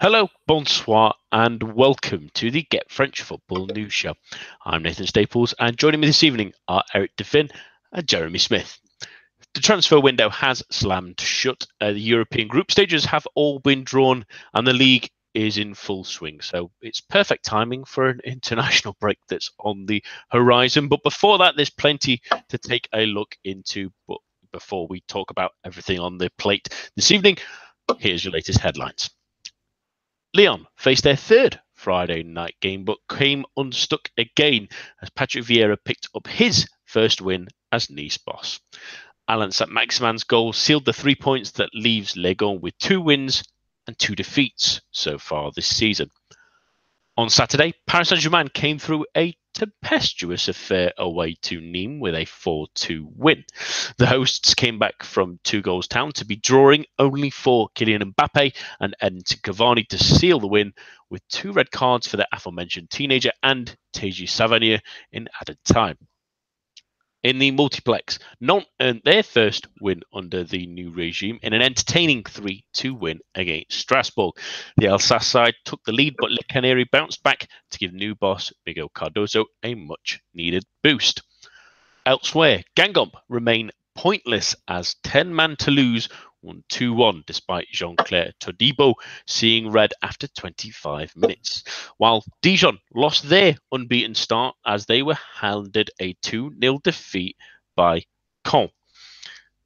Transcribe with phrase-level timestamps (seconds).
[0.00, 4.14] Hello, bonsoir, and welcome to the Get French Football News Show.
[4.66, 7.48] I'm Nathan Staples, and joining me this evening are Eric Devin
[7.92, 8.76] and Jeremy Smith.
[9.54, 11.64] The transfer window has slammed shut.
[11.80, 16.02] Uh, the European group stages have all been drawn, and the league is in full
[16.02, 16.40] swing.
[16.40, 20.88] So it's perfect timing for an international break that's on the horizon.
[20.88, 23.90] But before that, there's plenty to take a look into.
[24.08, 24.18] But
[24.52, 27.38] before we talk about everything on the plate this evening,
[28.00, 29.08] here's your latest headlines.
[30.36, 34.68] Lyon faced their third Friday night game, but came unstuck again
[35.00, 38.58] as Patrick Vieira picked up his first win as Nice boss.
[39.28, 43.44] Allan Saint-Maximin's goal sealed the three points that leaves Lyon with two wins
[43.86, 46.10] and two defeats so far this season.
[47.16, 52.24] On Saturday, Paris Saint Germain came through a tempestuous affair away to Nîmes with a
[52.24, 53.44] 4 2 win.
[53.98, 58.56] The hosts came back from two goals down to be drawing only for Kylian Mbappe
[58.80, 60.72] and Edinson Cavani to seal the win
[61.08, 64.80] with two red cards for the aforementioned teenager and Téji Savanier
[65.12, 65.96] in added time
[67.24, 68.18] in the multiplex.
[68.40, 73.18] Nantes earned their first win under the new regime in an entertaining 3 2 win
[73.34, 74.34] against Strasbourg.
[74.76, 78.52] The Alsace side took the lead, but Le Canary bounced back to give new boss
[78.66, 81.22] Miguel Cardoso a much needed boost.
[82.06, 86.08] Elsewhere, Guingamp remain pointless as 10 man Toulouse
[86.44, 88.94] won 2 1 despite Jean Clair Todibo
[89.26, 91.64] seeing red after 25 minutes.
[91.96, 97.36] While Dijon lost their unbeaten start as they were handed a 2 0 defeat
[97.74, 98.02] by
[98.44, 98.68] Caen.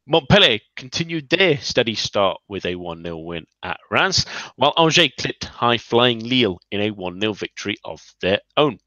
[0.06, 4.24] Montpellier continued their steady start with a 1 0 win at Reims,
[4.56, 8.78] while Angers clipped high flying Lille in a 1 0 victory of their own.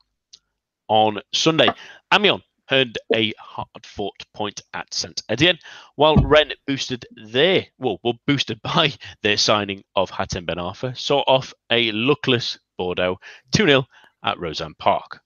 [0.88, 1.69] On Sunday,
[2.12, 2.42] Amiens
[2.72, 5.60] earned a hard-fought point at Saint Etienne,
[5.96, 11.22] while Rennes boosted their well were boosted by their signing of Hatem Ben Arfa, saw
[11.28, 13.20] off a luckless Bordeaux
[13.52, 13.86] 2-0
[14.24, 15.22] at Roazhon Park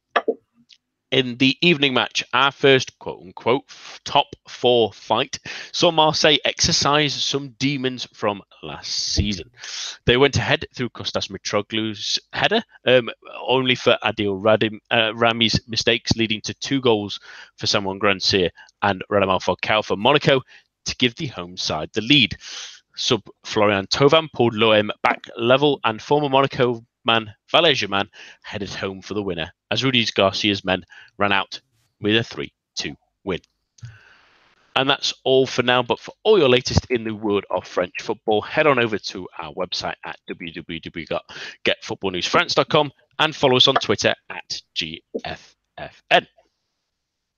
[1.11, 3.63] in the evening match, our first quote unquote
[4.03, 5.39] top four fight,
[5.71, 9.49] saw Marseille exercise some demons from last season.
[10.05, 13.09] They went ahead through Kostas Mitroglou's header, um,
[13.47, 17.19] only for Adil Radim, uh, Rami's mistakes, leading to two goals
[17.57, 18.49] for Samuel Grandsir
[18.81, 20.41] and Radamel Falcao for Monaco
[20.85, 22.35] to give the home side the lead.
[22.95, 28.09] Sub Florian Thauvin pulled l'OM back level, and former Monaco man Valère Germain,
[28.43, 30.83] headed home for the winner as Rudy Garcia's men
[31.17, 31.59] ran out
[32.01, 33.39] with a 3 2 win.
[34.77, 35.81] And that's all for now.
[35.81, 39.25] But for all your latest in the world of French football, head on over to
[39.39, 46.27] our website at www.getfootballnewsfrance.com and follow us on Twitter at GFFN.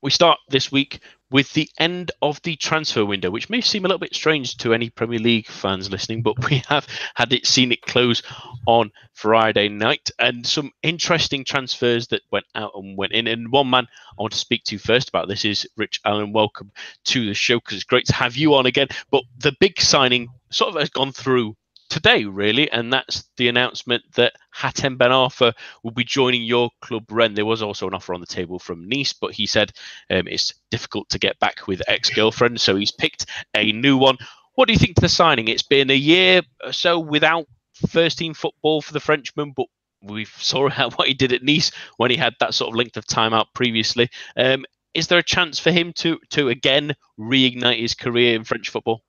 [0.01, 3.87] We start this week with the end of the transfer window, which may seem a
[3.87, 7.71] little bit strange to any Premier League fans listening, but we have had it seen
[7.71, 8.23] it close
[8.65, 13.27] on Friday night, and some interesting transfers that went out and went in.
[13.27, 13.87] And one man
[14.17, 16.33] I want to speak to first about this is Rich Allen.
[16.33, 16.71] Welcome
[17.05, 18.87] to the show because it's great to have you on again.
[19.11, 21.55] But the big signing sort of has gone through
[21.89, 25.53] today, really, and that's the announcement that Hatem Ben Arfa
[25.83, 27.35] will be joining your club, Rennes.
[27.35, 29.71] There was also an offer on the table from Nice, but he said
[30.09, 33.25] um, it's difficult to get back with ex girlfriend, so he's picked
[33.55, 34.17] a new one.
[34.55, 35.47] What do you think to the signing?
[35.47, 37.45] It's been a year or so without
[37.89, 39.67] first team football for the Frenchman, but
[40.01, 43.05] we saw what he did at Nice when he had that sort of length of
[43.05, 44.09] time out previously.
[44.35, 48.69] Um, is there a chance for him to to again reignite his career in French
[48.69, 49.03] football?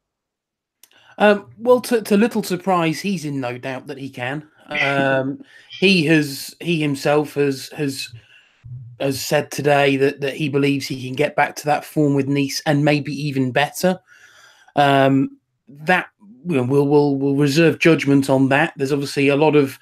[1.18, 4.48] Um, well, to, to, little surprise, he's in no doubt that he can.
[4.68, 8.08] Um, he has he himself has has
[9.00, 12.28] has said today that that he believes he can get back to that form with
[12.28, 13.98] Nice and maybe even better.
[14.76, 16.08] Um, that
[16.44, 18.74] we'll we'll we'll reserve judgment on that.
[18.76, 19.78] There's obviously a lot of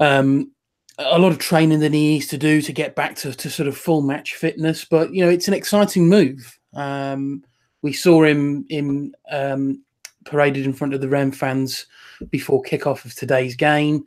[0.00, 0.50] um,
[0.98, 3.68] a lot of training that he needs to do to get back to, to sort
[3.68, 4.84] of full match fitness.
[4.84, 6.58] But you know, it's an exciting move.
[6.74, 7.44] Um,
[7.82, 9.82] we saw him in um,
[10.24, 11.86] paraded in front of the Rennes fans
[12.30, 14.04] before kickoff of today's game,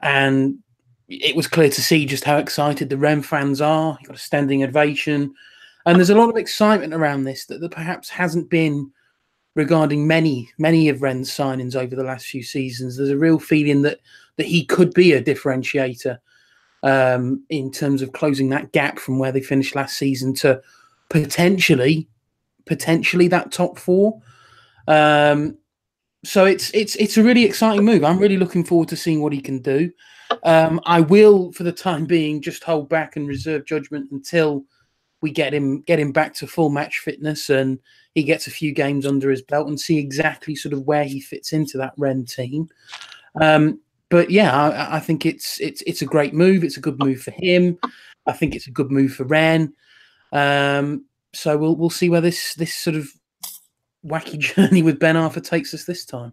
[0.00, 0.58] and
[1.08, 3.98] it was clear to see just how excited the Rennes fans are.
[4.00, 5.34] You got a standing ovation,
[5.86, 8.90] and there's a lot of excitement around this that perhaps hasn't been
[9.54, 12.96] regarding many many of Rennes signings over the last few seasons.
[12.96, 14.00] There's a real feeling that
[14.36, 16.18] that he could be a differentiator
[16.82, 20.60] um, in terms of closing that gap from where they finished last season to
[21.10, 22.08] potentially
[22.66, 24.20] potentially that top four.
[24.88, 25.58] Um,
[26.24, 28.04] so it's it's it's a really exciting move.
[28.04, 29.90] I'm really looking forward to seeing what he can do.
[30.44, 34.64] Um, I will, for the time being, just hold back and reserve judgment until
[35.20, 37.78] we get him get him back to full match fitness and
[38.14, 41.20] he gets a few games under his belt and see exactly sort of where he
[41.20, 42.68] fits into that Rennes team.
[43.40, 43.80] Um,
[44.10, 46.62] but yeah, I, I, think it's it's it's a great move.
[46.62, 47.78] It's a good move for him.
[48.26, 49.70] I think it's a good move for Rennes.
[50.32, 53.08] Um, so we'll we'll see where this this sort of
[54.04, 56.32] wacky journey with Ben Arfa takes us this time.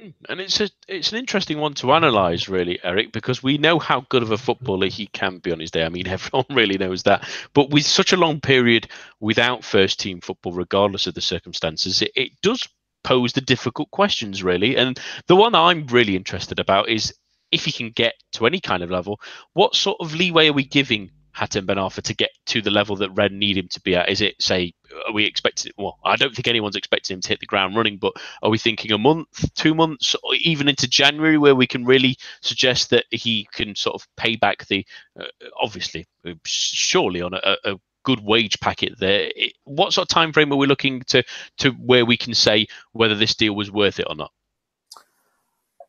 [0.00, 3.78] Hmm, and it's a it's an interesting one to analyze, really, Eric, because we know
[3.78, 5.84] how good of a footballer he can be on his day.
[5.84, 7.26] I mean, everyone really knows that.
[7.54, 8.88] But with such a long period
[9.20, 12.68] without first team football, regardless of the circumstances, it, it does
[13.04, 14.76] pose the difficult questions, really.
[14.76, 14.98] And
[15.28, 17.14] the one I'm really interested about is
[17.52, 19.20] if he can get to any kind of level,
[19.54, 22.96] what sort of leeway are we giving Hatem Ben Arfa to get to the level
[22.96, 24.08] that Rennes need him to be at?
[24.08, 24.72] Is it, say,
[25.06, 25.72] are we expecting?
[25.76, 28.58] Well, I don't think anyone's expecting him to hit the ground running, but are we
[28.58, 33.04] thinking a month, two months, or even into January, where we can really suggest that
[33.10, 34.86] he can sort of pay back the,
[35.20, 35.24] uh,
[35.60, 39.28] obviously, uh, surely on a, a good wage packet there.
[39.64, 41.22] What sort of time frame are we looking to
[41.58, 44.32] to where we can say whether this deal was worth it or not?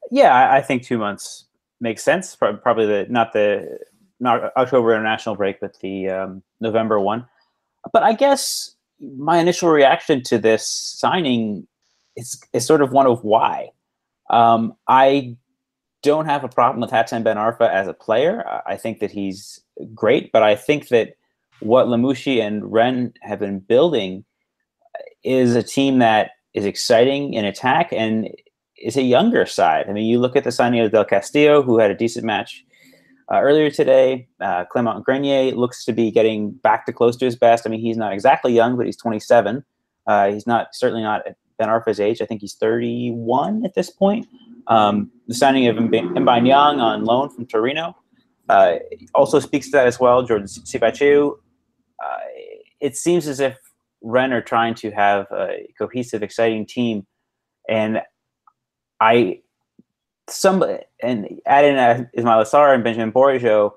[0.09, 1.45] Yeah, I think two months
[1.79, 2.35] makes sense.
[2.35, 3.79] Probably the not the
[4.19, 7.25] not October international break, but the um, November one.
[7.93, 11.67] But I guess my initial reaction to this signing
[12.15, 13.69] is is sort of one of why.
[14.29, 15.37] Um, I
[16.03, 18.61] don't have a problem with Hatem Ben Arfa as a player.
[18.65, 19.61] I think that he's
[19.93, 21.15] great, but I think that
[21.59, 24.23] what Lamouchi and Rennes have been building
[25.23, 28.29] is a team that is exciting in attack and
[28.77, 29.85] is a younger side.
[29.89, 32.63] I mean, you look at the signing of Del Castillo, who had a decent match
[33.31, 34.27] uh, earlier today.
[34.39, 37.65] Uh, Clement Grenier looks to be getting back to close to his best.
[37.65, 39.63] I mean, he's not exactly young, but he's 27.
[40.05, 41.23] Uh, he's not certainly not
[41.57, 42.21] Ben Arfa's age.
[42.21, 44.27] I think he's 31 at this point.
[44.67, 47.95] Um, the signing of M'Baye Niang on loan from Torino
[48.49, 48.75] uh,
[49.13, 50.23] also speaks to that as well.
[50.23, 51.37] Jordan Siebatcheu
[52.03, 52.17] uh,
[52.79, 53.57] it seems as if
[54.01, 57.07] Rennes are trying to have a cohesive, exciting team,
[57.67, 58.01] and
[58.99, 59.41] I
[60.29, 60.63] some
[61.01, 63.71] and add in uh, Ismaila and Benjamin Bourigeaud,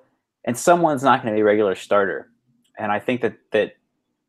[0.44, 2.30] and someone's not going to be a regular starter,
[2.78, 3.74] and I think that that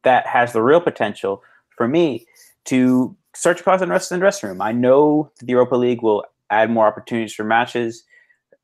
[0.03, 1.41] that has the real potential
[1.77, 2.25] for me
[2.65, 4.61] to search across the rest of the dressing room.
[4.61, 8.03] I know the Europa League will add more opportunities for matches,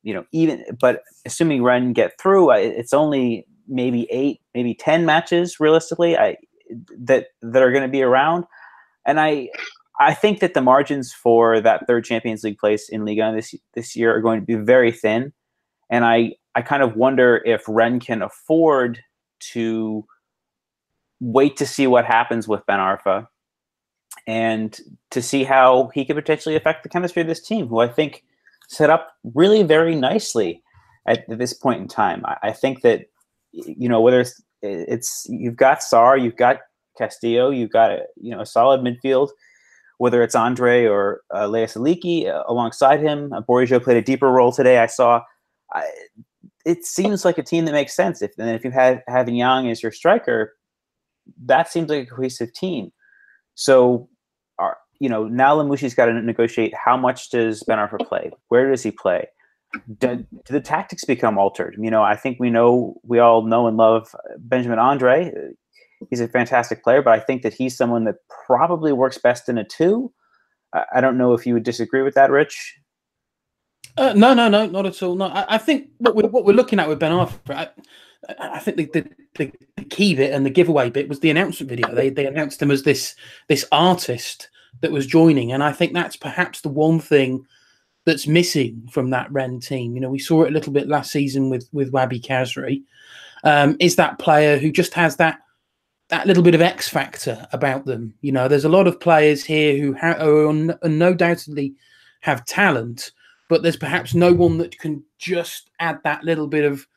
[0.03, 5.59] you know, even but assuming Rennes get through, it's only maybe eight, maybe ten matches
[5.59, 6.17] realistically.
[6.17, 6.37] I
[6.99, 8.45] that that are going to be around,
[9.05, 9.49] and I
[9.99, 13.95] I think that the margins for that third Champions League place in Liga this this
[13.95, 15.33] year are going to be very thin,
[15.89, 18.99] and I I kind of wonder if Rennes can afford
[19.53, 20.05] to
[21.19, 23.27] wait to see what happens with Ben Arfa
[24.27, 24.79] and
[25.11, 28.23] to see how he could potentially affect the chemistry of this team, who I think
[28.67, 30.61] set up really very nicely
[31.07, 32.23] at this point in time.
[32.25, 33.05] I, I think that
[33.51, 36.57] you know whether it's, it's you've got Sarr, you've got
[36.97, 39.29] Castillo, you've got a, you know a solid midfield.
[39.97, 44.51] Whether it's Andre or uh, Lea Siliki uh, alongside him, uh, played a deeper role
[44.51, 44.79] today.
[44.79, 45.21] I saw.
[45.73, 45.89] I,
[46.65, 48.21] it seems like a team that makes sense.
[48.21, 50.55] If and if you have having Niang as your striker,
[51.45, 52.91] that seems like a cohesive team.
[53.55, 54.07] So,
[54.59, 58.31] are, you know, now Lamouchi's got to negotiate how much does Ben Arfa play?
[58.49, 59.27] Where does he play?
[59.99, 61.75] do, do, the tactics become altered?
[61.79, 65.31] You know, I think we know, we all know and love Benjamin Andre.
[66.09, 68.15] He's a fantastic player, but I think that he's someone that
[68.45, 70.11] probably works best in a two.
[70.93, 72.77] I don't know if you would disagree with that, Rich.
[73.97, 75.15] Uh, no, no, no, not at all.
[75.15, 77.69] No, I, I, think what we're, what we're looking at with Ben Arfa, I,
[78.37, 78.85] I think the,
[79.35, 81.93] the, the, key bit and the giveaway bit was the announcement video.
[81.95, 83.15] They they announced him as this
[83.47, 84.49] this artist
[84.81, 87.45] that was joining, and I think that's perhaps the one thing
[88.05, 89.95] that's missing from that Rennes team.
[89.95, 92.83] You know, we saw it a little bit last season with with Wahbi Khazri.
[93.43, 95.39] Um, is that player who just has that
[96.09, 98.13] that little bit of X factor about them?
[98.21, 101.75] You know, there's a lot of players here who ha- are no doubtedly
[102.21, 103.11] have talent,
[103.49, 106.87] but there's perhaps no one that can just add that little bit of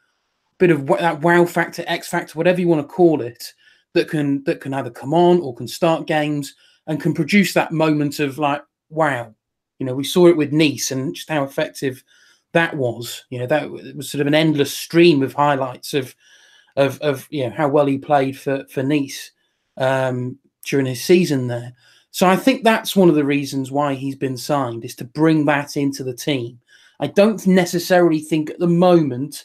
[0.58, 3.54] bit of that wow factor, X factor, whatever you want to call it,
[3.94, 6.54] that can that can either come on or can start games
[6.86, 9.34] and can produce that moment of like wow
[9.80, 12.04] you know, we saw it with Nice and just how effective
[12.52, 13.24] that was.
[13.30, 16.14] You know, that was sort of an endless stream of highlights of
[16.80, 19.30] of of you know how well he played for for Nice
[19.76, 21.72] um, during his season there.
[22.12, 25.44] So I think that's one of the reasons why he's been signed is to bring
[25.44, 26.58] that into the team.
[26.98, 29.44] I don't necessarily think at the moment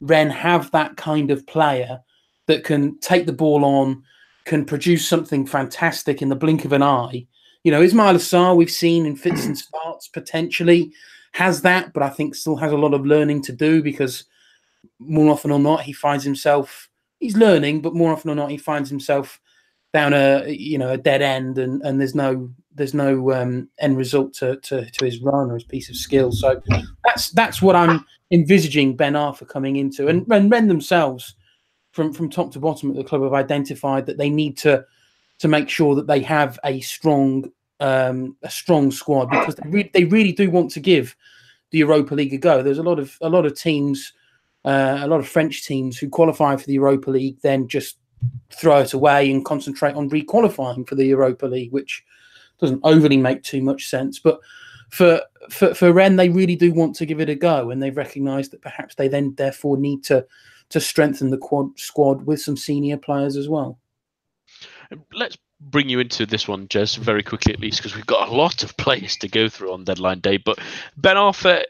[0.00, 2.00] Rennes have that kind of player
[2.46, 4.04] that can take the ball on,
[4.44, 7.26] can produce something fantastic in the blink of an eye,
[7.66, 10.92] you know, Ismaila Sarr, we've seen in fits and starts potentially
[11.32, 14.26] has that, but I think still has a lot of learning to do because
[14.98, 16.88] more often or not, he finds himself,
[17.20, 19.40] he's learning, but more often or not, he finds himself
[19.92, 23.96] down a, you know, a dead end and, and there's no, there's no um, end
[23.96, 26.30] result to, to, to his run or his piece of skill.
[26.30, 26.60] So
[27.04, 31.34] that's that's what I'm envisaging Ben Arfa coming into, and and Rennes themselves,
[31.92, 34.84] from from top to bottom at the club, have identified that they need to
[35.38, 37.50] to make sure that they have a strong
[37.80, 41.16] um, a strong squad because they, re- they really do want to give
[41.70, 42.62] the Europa League a go.
[42.62, 44.12] There's a lot of a lot of teams,
[44.66, 47.96] uh, a lot of French teams who qualify for the Europa League, then just
[48.50, 52.04] throw it away and concentrate on requalifying for the Europa League, which
[52.58, 54.18] doesn't overly make too much sense.
[54.18, 54.40] But
[54.90, 57.96] for for for Rennes, they really do want to give it a go, and they've
[57.96, 60.26] recognised that perhaps they then therefore need to
[60.70, 63.78] to strengthen the quad squad with some senior players as well.
[65.12, 68.32] Let's bring you into this one, Jez, very quickly at least, because we've got a
[68.32, 70.36] lot of players to go through on deadline day.
[70.36, 70.58] But
[70.96, 71.64] Ben Arfa,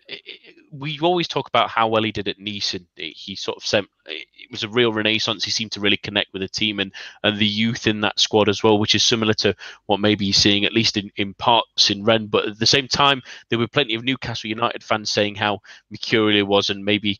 [0.78, 3.88] we always talk about how well he did at Nice, and he sort of sent.
[4.06, 5.44] It was a real renaissance.
[5.44, 6.92] He seemed to really connect with the team and
[7.22, 9.54] and the youth in that squad as well, which is similar to
[9.86, 12.28] what maybe he's seeing at least in, in parts in Rennes.
[12.28, 16.36] But at the same time, there were plenty of Newcastle United fans saying how mercurial
[16.36, 17.18] he was and maybe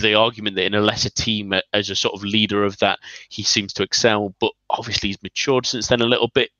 [0.00, 2.98] the argument that in a lesser team as a sort of leader of that
[3.30, 6.50] he seems to excel but obviously he's matured since then a little bit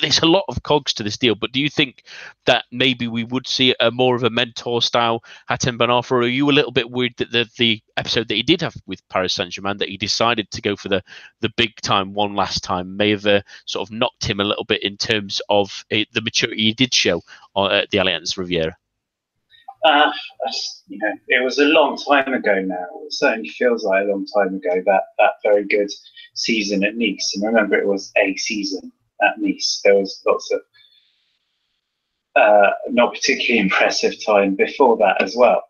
[0.00, 2.04] there's a lot of cogs to this deal but do you think
[2.46, 6.20] that maybe we would see a more of a mentor style Hatem Ben Arfa or
[6.20, 9.06] are you a little bit worried that the, the episode that he did have with
[9.08, 11.02] Paris Saint-Germain that he decided to go for the
[11.40, 14.64] the big time one last time may have uh, sort of knocked him a little
[14.64, 17.22] bit in terms of uh, the maturity he did show
[17.56, 18.76] at the Allianz Riviera
[19.84, 20.10] uh,
[20.88, 22.84] you know, it was a long time ago now.
[23.06, 25.90] It certainly feels like a long time ago that that very good
[26.34, 27.32] season at Nice.
[27.34, 29.80] And remember, it was a season at Nice.
[29.84, 30.60] There was lots of
[32.36, 35.62] uh, not particularly impressive time before that as well.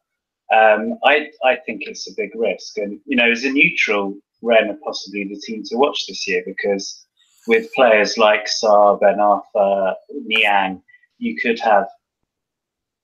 [0.52, 4.70] Um, I I think it's a big risk, and you know, as a neutral, Rennes
[4.70, 7.06] are possibly the team to watch this year because
[7.46, 10.82] with players like Sarr, Ben Arfa, Niang,
[11.18, 11.86] you could have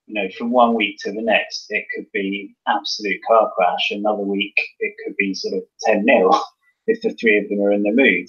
[0.07, 3.91] you know, from one week to the next, it could be absolute car crash.
[3.91, 6.31] Another week, it could be sort of 10 0
[6.87, 8.27] if the three of them are in the mood.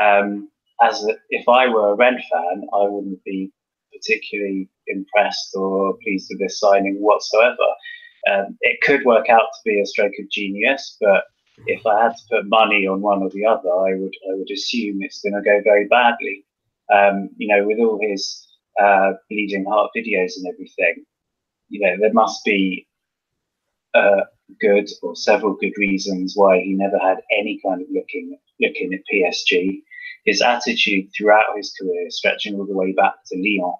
[0.00, 0.49] Um,
[0.82, 3.52] as a, if I were a Rennes fan, I wouldn't be
[3.92, 7.56] particularly impressed or pleased with this signing whatsoever.
[8.30, 11.24] Um, it could work out to be a stroke of genius, but
[11.66, 14.50] if I had to put money on one or the other, I would I would
[14.50, 16.44] assume it's going to go very badly.
[16.92, 18.46] Um, you know, with all his
[18.80, 21.04] uh, bleeding heart videos and everything,
[21.68, 22.86] you know, there must be
[23.94, 24.22] uh,
[24.60, 29.00] good or several good reasons why he never had any kind of looking looking at
[29.12, 29.82] PSG.
[30.24, 33.74] His attitude throughout his career, stretching all the way back to Lyon,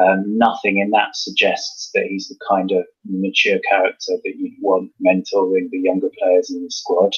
[0.00, 4.90] um, nothing in that suggests that he's the kind of mature character that you'd want
[5.04, 7.14] mentoring the younger players in the squad.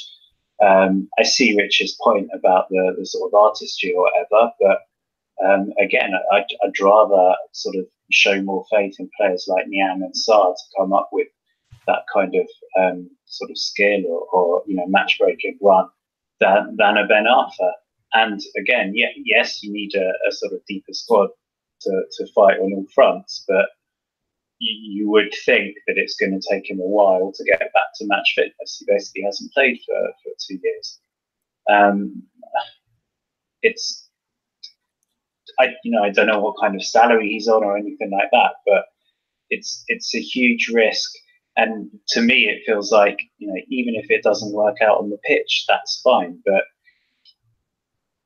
[0.62, 4.78] Um, I see Rich's point about the, the sort of artistry or whatever, but
[5.44, 10.14] um, again, I'd, I'd, rather sort of show more faith in players like Niang and
[10.14, 11.28] Sarr to come up with
[11.86, 12.46] that kind of
[12.80, 15.88] um, sort of skill or, or, you know match breaking run
[16.40, 17.70] than, than a Ben Arfa.
[18.14, 21.28] And again, yeah, yes, you need a, a, sort of deeper squad
[21.82, 23.66] to, to fight on all fronts, but
[24.58, 27.90] you, you would think that it's going to take him a while to get back
[27.96, 28.78] to match fitness.
[28.78, 30.98] He basically hasn't played for, for two years.
[31.70, 32.22] Um,
[33.62, 34.08] it's
[35.58, 38.30] I you know I don't know what kind of salary he's on or anything like
[38.32, 38.84] that, but
[39.50, 41.10] it's it's a huge risk.
[41.56, 45.10] And to me, it feels like you know even if it doesn't work out on
[45.10, 46.40] the pitch, that's fine.
[46.44, 46.62] But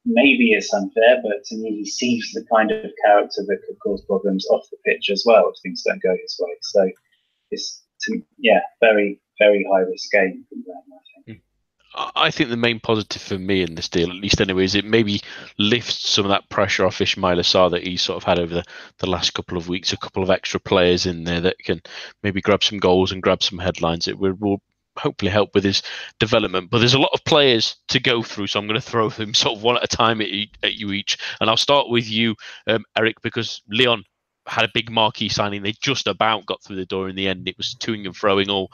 [0.05, 4.05] maybe it's unfair, but to me, he seems the kind of character that could cause
[4.05, 6.57] problems off the pitch as well if things don't go his way.
[6.63, 6.91] So
[7.51, 10.77] it's to, yeah, very very high risk game from them,
[12.15, 12.51] I think.
[12.51, 15.21] The main positive for me in this deal, at least anyway, is it maybe
[15.59, 18.65] lifts some of that pressure off Ismaila Sarr that he's sort of had over the,
[18.99, 19.93] the last couple of weeks.
[19.93, 21.83] A couple of extra players in there that can
[22.23, 24.09] maybe grab some goals and grab some headlines.
[24.09, 24.63] It will
[24.99, 25.83] hopefully help with his
[26.19, 26.71] development.
[26.71, 29.35] But there's a lot of players to go through, so I'm going to throw them
[29.35, 30.29] sort of one at a time at,
[30.63, 31.19] at you each.
[31.41, 32.35] And I'll start with you,
[32.67, 34.05] um, Eric, because Lyon
[34.47, 35.63] had a big marquee signing.
[35.63, 37.49] They just about got through the door in the end.
[37.49, 38.73] It was toing and froing all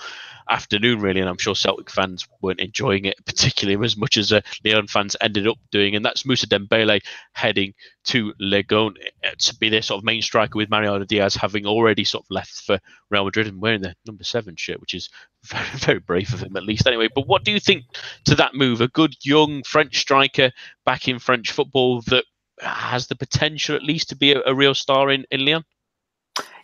[0.49, 4.41] afternoon, really, and I'm sure Celtic fans weren't enjoying it particularly as much as uh,
[4.65, 5.95] Lyon fans ended up doing.
[5.95, 7.01] And that's Moussa Dembele
[7.33, 8.95] heading to Lyon
[9.25, 12.31] uh, to be their sort of main striker with Mariano Diaz having already sort of
[12.31, 12.79] left for
[13.11, 15.11] Real Madrid and wearing the number seven shirt, which is
[15.45, 17.09] very, very brave of him at least anyway.
[17.15, 17.85] But what do you think
[18.25, 18.81] to that move?
[18.81, 20.51] A good young French striker
[20.87, 22.25] back in French football that
[22.61, 25.65] has the potential at least to be a, a real star in, in Lyon?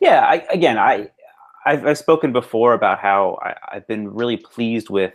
[0.01, 1.11] Yeah, I, again, I
[1.67, 5.15] I've, I've, spoken before about how I, have been really pleased with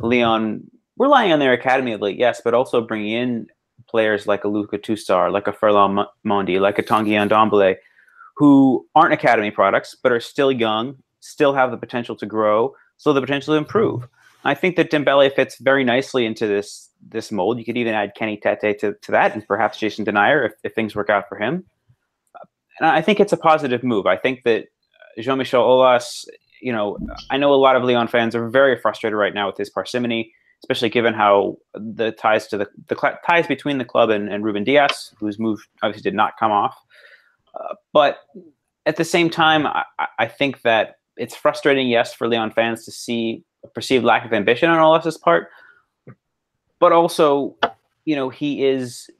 [0.00, 3.46] Lyon relying on their academy of late, yes, but also bringing in
[3.88, 7.76] players like a Luca Tousart, like a Ferland Mendy, like a Tanguy Ndombele,
[8.36, 13.14] who aren't academy products but are still young, still have the potential to grow, still
[13.14, 14.06] the potential to improve.
[14.44, 17.58] I think that Dembele fits very nicely into this this mold.
[17.58, 20.74] You could even add Kenny Tete to, to that, and perhaps Jason Denayer if, if
[20.74, 21.64] things work out for him.
[22.80, 24.06] And I think it's a positive move.
[24.06, 24.66] I think that
[25.18, 26.26] Jean Michel Aulas,
[26.60, 26.98] you know,
[27.30, 30.32] I know a lot of Lyon fans are very frustrated right now with his parsimony,
[30.62, 34.44] especially given how the ties to the, the cl- ties between the club and, and
[34.44, 36.76] Ruben Dias, whose move obviously did not come off.
[37.54, 38.20] Uh, but
[38.86, 39.84] at the same time, I,
[40.18, 44.70] I think that it's frustrating, yes, for Lyon fans to see perceived lack of ambition
[44.70, 45.48] on Aulas's part,
[46.80, 47.56] but also,
[48.04, 49.10] you know, he is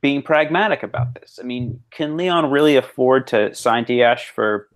[0.00, 1.38] being pragmatic about this.
[1.40, 4.68] I mean, can Leon really afford to sign Dias for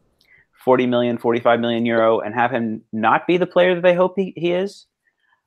[0.65, 4.15] 40 million, 45 million euro and have him not be the player that they hope
[4.17, 4.87] he, he is?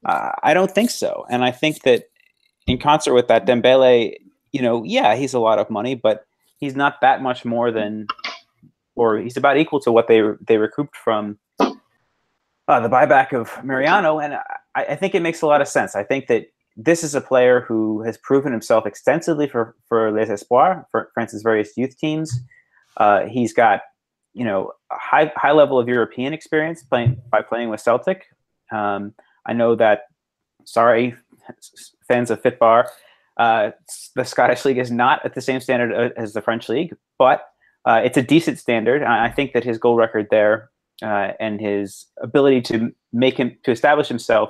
[0.06, 1.26] Uh, I don't think so.
[1.30, 2.10] And I think that
[2.68, 4.16] in concert with that, Dembele,
[4.52, 6.26] you know, yeah, he's a lot of money, but
[6.58, 8.08] he's not that much more than,
[8.96, 11.38] or he's about equal to what they they recouped from
[12.68, 14.20] uh, the buyback of Mariano.
[14.20, 14.36] And
[14.76, 15.96] I, I think it makes a lot of sense.
[15.96, 20.30] I think that this is a player who has proven himself extensively for for Les
[20.30, 22.40] Espoirs, for France's various youth teams.
[22.98, 23.82] Uh, he's got
[24.34, 28.26] you know a high high level of European experience playing by playing with Celtic.
[28.72, 29.14] Um,
[29.46, 30.04] I know that.
[30.66, 31.14] Sorry,
[32.08, 32.88] fans of Fitbar,
[33.36, 33.72] uh,
[34.16, 37.46] the Scottish League is not at the same standard as the French League, but
[37.86, 39.04] uh, it's a decent standard.
[39.04, 40.70] I think that his goal record there
[41.02, 44.50] uh, and his ability to make him to establish himself,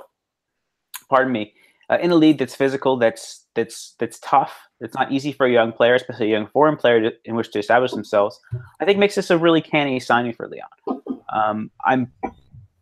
[1.08, 1.54] pardon me,
[1.90, 4.54] uh, in a league that's physical, that's that's that's tough.
[4.80, 7.50] It's not easy for a young player, especially a young foreign player, to, in which
[7.52, 8.40] to establish themselves.
[8.80, 11.02] I think makes this a really canny signing for Leon.
[11.32, 12.12] Um, I'm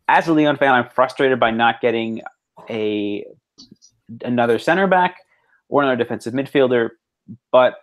[0.09, 2.23] as a Leon fan, I'm frustrated by not getting
[2.69, 3.25] a
[4.25, 5.17] another center back
[5.69, 6.91] or another defensive midfielder.
[7.51, 7.77] But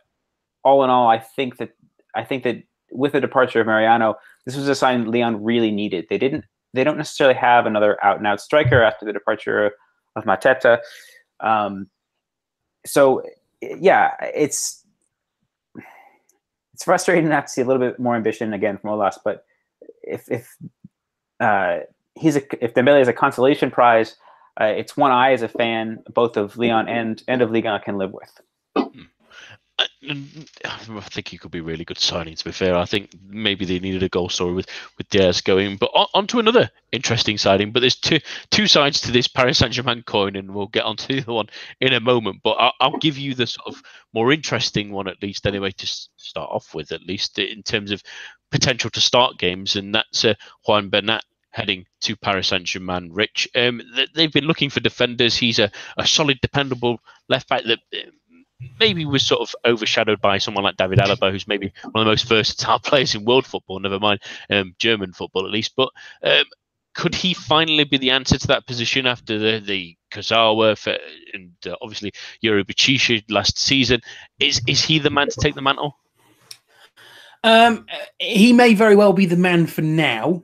[0.64, 1.72] all in all, I think that
[2.16, 4.16] I think that with the departure of Mariano,
[4.50, 6.08] this was a sign Leon really needed.
[6.10, 9.72] They didn't they don't necessarily have another out and out striker after the departure
[10.16, 10.80] of Mateta.
[11.40, 11.88] Um,
[12.86, 13.22] so
[13.62, 14.84] yeah, it's
[16.74, 19.18] it's frustrating not to see a little bit more ambition again from Aulas.
[19.24, 19.46] But
[20.02, 20.56] if if
[21.40, 21.80] uh,
[22.16, 24.16] he's a if Dembele is a consolation prize,
[24.60, 27.98] uh, it's one I as a fan both of Leon and and of Liga can
[27.98, 28.32] live with.
[29.80, 32.36] I think he could be really good signing.
[32.36, 35.78] To be fair, I think maybe they needed a goal story with with Dias going.
[35.78, 37.72] But on, on to another interesting signing.
[37.72, 41.22] But there's two two sides to this Paris Saint Germain coin, and we'll get onto
[41.22, 41.48] the one
[41.80, 42.42] in a moment.
[42.44, 43.82] But I'll, I'll, give you the sort of
[44.14, 45.88] more interesting one at least, anyway, to
[46.18, 48.04] start off with, at least in terms of
[48.52, 50.34] potential to start games, and that's uh,
[50.66, 53.12] Juan Bernat heading to Paris Saint Germain.
[53.12, 53.82] Rich, um,
[54.16, 55.38] they've been looking for defenders.
[55.38, 57.80] He's a, a solid, dependable left back that
[58.80, 62.12] maybe was sort of overshadowed by someone like David Alaba, who's maybe one of the
[62.12, 65.76] most versatile players in world football, never mind um, German football at least.
[65.76, 65.90] But
[66.24, 66.46] um,
[66.94, 70.98] could he finally be the answer to that position after the, the Kurzawa
[71.34, 74.02] and uh, obviously Yuri Berchiche last season?
[74.40, 75.98] Is is he the man to take the mantle?
[77.44, 77.86] Um,
[78.20, 80.44] he may very well be the man for now.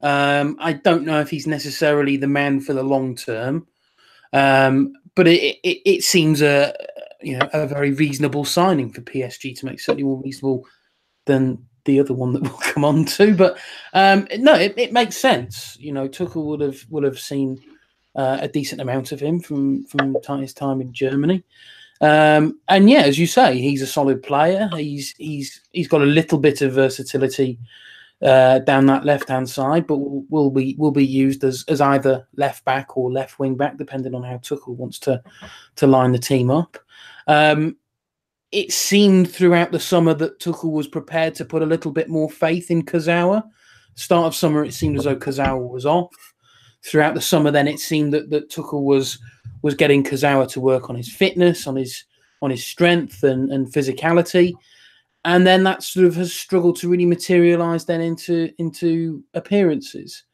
[0.00, 3.68] Um, I don't know if he's necessarily the man for the long term,
[4.32, 6.74] um, but it, it, it seems a
[7.22, 10.66] you know a very reasonable signing for PSG to make certainly more reasonable
[11.26, 13.34] than the other one that we'll come on to.
[13.34, 13.58] But
[13.92, 15.76] um, no, it, it makes sense.
[15.80, 17.62] You know, Tuchel would have would have seen
[18.14, 21.42] uh, a decent amount of him from from his time in Germany.
[22.00, 24.68] Um, and yeah, as you say, he's a solid player.
[24.76, 27.58] He's he's he's got a little bit of versatility
[28.22, 32.26] uh, down that left hand side, but will, be will be used as as either
[32.36, 35.22] left back or left wing back, depending on how Tuchel wants to
[35.76, 36.78] to line the team up.
[37.26, 37.76] Um,
[38.52, 42.30] it seemed throughout the summer that Tuchel was prepared to put a little bit more
[42.30, 43.42] faith in Kurzawa.
[43.94, 46.14] Start of summer, it seemed as though Kurzawa was off.
[46.84, 49.18] Throughout the summer, then it seemed that, that Tuchel was
[49.62, 52.04] was getting Kurzawa to work on his fitness, on his
[52.40, 54.52] on his strength and, and physicality.
[55.24, 60.24] And then that sort of has struggled to really materialize then into into appearances.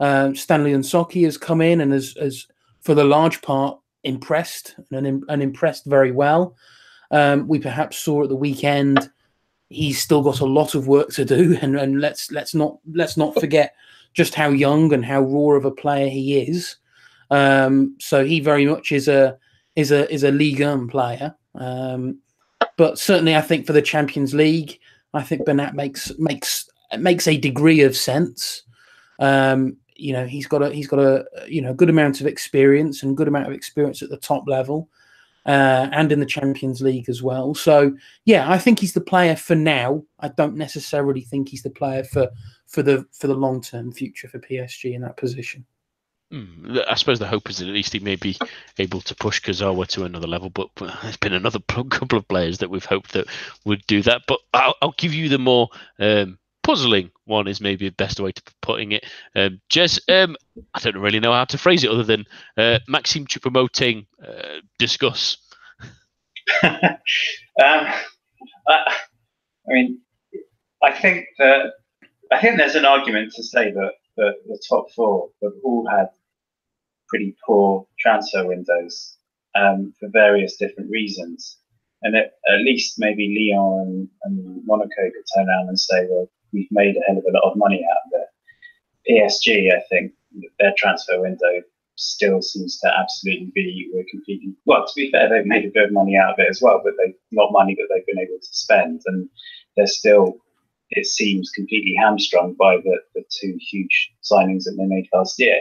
[0.00, 2.48] Um, Stanley N'Soki has come in and has, has,
[2.80, 6.56] for the large part, impressed and, and impressed very well.
[7.12, 9.10] Um, we perhaps saw at the weekend
[9.72, 13.16] he's still got a lot of work to do, and, and let's let's not let's
[13.16, 13.74] not forget
[14.12, 16.76] just how young and how raw of a player he is.
[17.30, 19.38] Um, so he very much is a
[19.74, 21.34] is a is a League player.
[21.54, 22.18] Um,
[22.82, 24.80] but certainly, I think for the Champions League,
[25.14, 26.68] I think Bernat makes makes
[26.98, 28.64] makes a degree of sense.
[29.20, 33.04] Um, you know he's got a he's got a you know good amount of experience
[33.04, 34.88] and good amount of experience at the top level.
[35.46, 37.54] uh, and in the Champions League as well.
[37.54, 40.02] So yeah, I think he's the player for now.
[40.18, 42.30] I don't necessarily think he's the player for
[42.66, 45.64] for the for the long term future for PSG in that position.
[46.32, 48.38] Mm, I suppose the hope is that at least he may be
[48.78, 50.48] able to push Kurzawa to another level.
[50.48, 53.26] But there's been another couple of players that we've hoped that
[53.64, 54.22] would do that.
[54.26, 55.68] But I'll, I'll give you the more
[55.98, 59.04] um, puzzling one is maybe the best way to putting it.
[59.36, 60.36] Um, Jez, um,
[60.74, 62.24] I don't really know how to phrase it other than
[62.56, 65.36] uh, Maxime Choupo-Moting, uh, discuss.
[66.62, 66.78] um,
[67.58, 67.94] I,
[68.68, 68.92] I,
[69.68, 70.00] mean,
[70.82, 71.72] I think that
[72.32, 76.08] I think there's an argument to say that, that the top four have all had
[77.12, 79.18] pretty poor transfer windows
[79.54, 81.58] um, for various different reasons.
[82.02, 86.30] And it, at least maybe Lyon and, and Monaco could turn around and say, well,
[86.52, 88.28] we've made a hell of a lot of money out of it.
[89.08, 90.12] PSG, I think
[90.58, 91.62] their transfer window
[91.96, 94.86] still seems to absolutely be we're completely well.
[94.86, 96.94] To be fair, they've made a bit of money out of it as well, but
[96.96, 99.28] they not money that they've been able to spend, and
[99.76, 100.38] they're still
[100.90, 105.56] it seems completely hamstrung by the, the two huge signings that they made last year.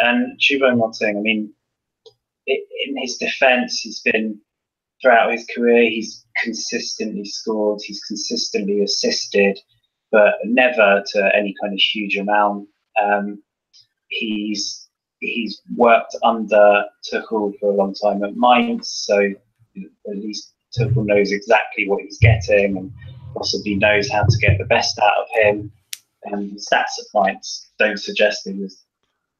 [0.00, 1.52] And Choupo-Moting, I mean,
[2.46, 4.40] in his defence, he's been
[5.00, 9.58] throughout his career, he's consistently scored, he's consistently assisted
[10.10, 12.68] but never to any kind of huge amount.
[13.00, 13.42] Um,
[14.08, 14.88] he's
[15.20, 19.18] he's worked under Tuchel for a long time at Mainz, so
[19.76, 22.92] at least Tuchel knows exactly what he's getting and
[23.34, 25.72] possibly knows how to get the best out of him.
[26.24, 28.82] And stats at Mainz don't suggest he was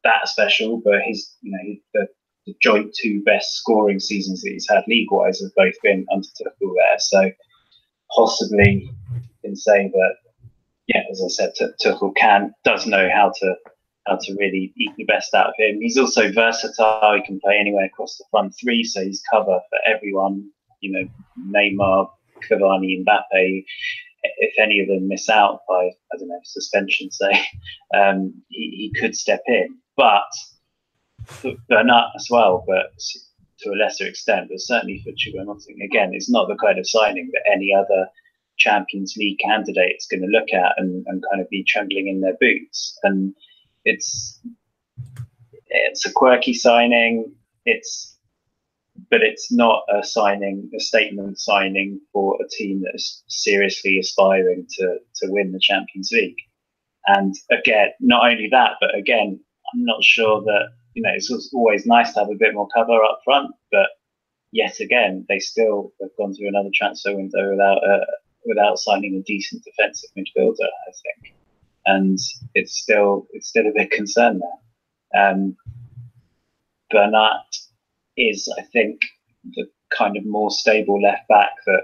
[0.04, 2.08] that special, but his you know the,
[2.46, 6.74] the joint two best scoring seasons that he's had league-wise have both been under Tuchel
[6.74, 6.98] there.
[6.98, 7.30] So
[8.14, 8.90] possibly
[9.42, 10.14] can say that
[10.86, 13.54] yeah, as I said, Tuchel can does know how to
[14.06, 15.80] how to really eat the best out of him.
[15.80, 17.14] He's also versatile.
[17.14, 20.50] He can play anywhere across the front three, so he's cover for everyone.
[20.80, 21.08] You know,
[21.54, 22.10] Neymar,
[22.48, 23.64] Cavani, Mbappe.
[24.22, 27.40] If any of them miss out by I don't know suspension, say,
[27.94, 29.78] um, he, he could step in.
[30.00, 32.98] But Bernat as well, but
[33.58, 34.48] to a lesser extent.
[34.48, 38.08] But certainly for Choupo-Moting, again, it's not the kind of signing that any other
[38.56, 42.22] Champions League candidate is going to look at and, and kind of be trembling in
[42.22, 42.98] their boots.
[43.02, 43.34] And
[43.84, 44.40] it's
[45.66, 47.34] it's a quirky signing.
[47.66, 48.16] It's
[49.10, 54.66] but it's not a signing, a statement signing for a team that is seriously aspiring
[54.78, 56.40] to to win the Champions League.
[57.06, 59.40] And again, not only that, but again,
[59.72, 63.02] I'm not sure that you know it's always nice to have a bit more cover
[63.02, 63.88] up front, but
[64.52, 68.06] yet again, they still have gone through another transfer window without a,
[68.44, 71.34] without signing a decent defensive midfielder, I think,
[71.86, 72.18] and
[72.54, 75.30] it's still it's still a big concern there.
[75.30, 75.56] Um,
[76.90, 77.56] Bernat
[78.16, 79.00] is, I think,
[79.44, 81.82] the kind of more stable left back that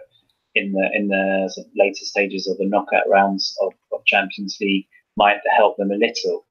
[0.55, 5.39] in the in the later stages of the knockout rounds of, of Champions League might
[5.57, 6.47] help them a little,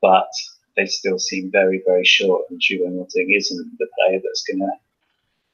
[0.00, 0.28] but
[0.76, 2.44] they still seem very very short.
[2.50, 4.72] And Choupo-Moting isn't the player that's gonna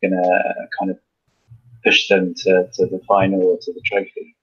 [0.03, 0.99] gonna kind of
[1.85, 4.37] push them to, to the final or to the trophy.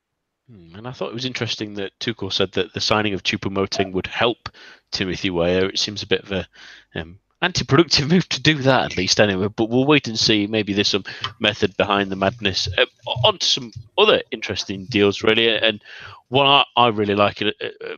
[0.49, 3.91] Hmm, and I thought it was interesting that Tuchel said that the signing of Choupo-Moting
[3.93, 4.49] would help
[4.91, 5.65] Timothy Weah.
[5.65, 6.47] It seems a bit of a
[6.93, 9.47] um, anti-productive move to do that, at least anyway.
[9.47, 10.45] But we'll wait and see.
[10.45, 11.03] Maybe there's some
[11.39, 12.67] method behind the madness.
[12.77, 12.85] Uh,
[13.23, 15.55] on to some other interesting deals, really.
[15.55, 15.83] And
[16.29, 17.41] one I, I really like.
[17.41, 17.95] Uh, uh,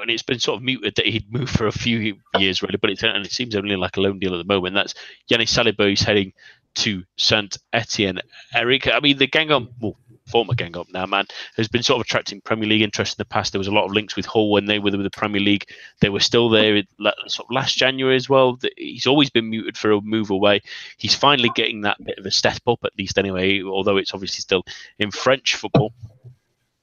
[0.00, 2.90] and it's been sort of muted that he'd moved for a few years, really, but
[2.90, 4.74] it's, and it seems only like a loan deal at the moment.
[4.74, 4.94] That's
[5.30, 6.32] Yannis Salibur is heading
[6.76, 8.20] to Saint Etienne.
[8.54, 11.26] Eric, I mean, the Guingamp, well, former Guingamp now, man,
[11.56, 13.52] has been sort of attracting Premier League interest in the past.
[13.52, 15.66] There was a lot of links with Hull when they were with the Premier League.
[16.00, 16.82] They were still there
[17.26, 18.58] sort of last January as well.
[18.76, 20.62] He's always been muted for a move away.
[20.96, 24.40] He's finally getting that bit of a step up, at least anyway, although it's obviously
[24.40, 24.64] still
[24.98, 25.92] in French football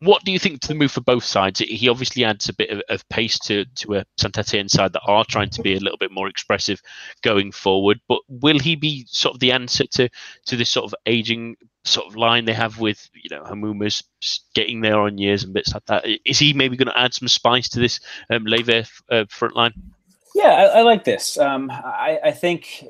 [0.02, 1.60] what do you think to the move for both sides?
[1.60, 5.02] He obviously adds a bit of, of pace to to a Saint Etienne side that
[5.06, 6.82] are trying to be a little bit more expressive
[7.22, 8.00] going forward.
[8.08, 10.10] But will he be sort of the answer to
[10.46, 14.04] to this sort of aging sort of line they have with you know Hamouma's
[14.54, 16.06] getting there on years and bits like that?
[16.26, 19.56] Is he maybe going to add some spice to this um, Les Verts uh, front
[19.56, 19.74] line?
[20.34, 21.38] Yeah, I, I like this.
[21.38, 22.86] Um, I, I think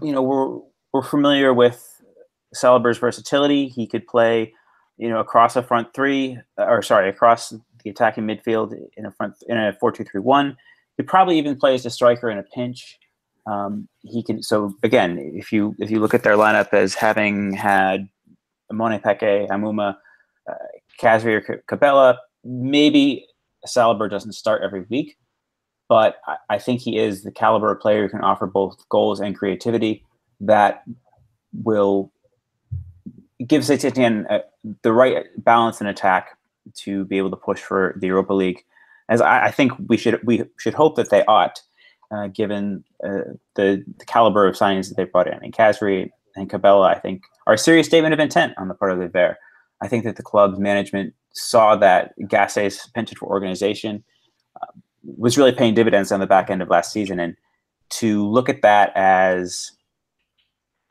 [0.00, 0.60] you know we're
[0.94, 2.00] we're familiar with
[2.54, 3.68] Salibur's versatility.
[3.68, 4.54] He could play
[4.98, 7.52] you know, across a front three, or sorry, across
[7.84, 10.56] the attacking midfield in a front in a four-two-three-one.
[10.96, 12.98] He probably even plays a striker in a pinch.
[13.46, 14.42] Um, he can.
[14.42, 18.08] So again, if you if you look at their lineup as having had
[18.72, 19.96] Moné Peke, Hamouma,
[20.50, 20.54] uh,
[21.00, 23.26] Casemiro, Cabella, maybe
[23.66, 25.16] Salibur doesn't start every week,
[25.88, 29.20] but I, I think he is the caliber of player who can offer both goals
[29.20, 30.04] and creativity
[30.40, 30.82] that
[31.52, 32.12] will
[33.46, 34.38] give Etienne uh,
[34.82, 36.36] the right balance and attack
[36.74, 38.64] to be able to push for the Europa League,
[39.08, 41.60] as I, I think we should we should hope that they ought,
[42.10, 45.38] uh, given uh, the, the caliber of signings that they brought in.
[45.42, 48.92] And Khazri and Cabella, I think, are a serious statement of intent on the part
[48.92, 49.36] of the Ver.
[49.80, 54.02] I think that the club's management saw that Gasset's penchant for organization
[54.60, 54.72] uh,
[55.04, 57.36] was really paying dividends on the back end of last season, and
[57.90, 59.70] to look at that as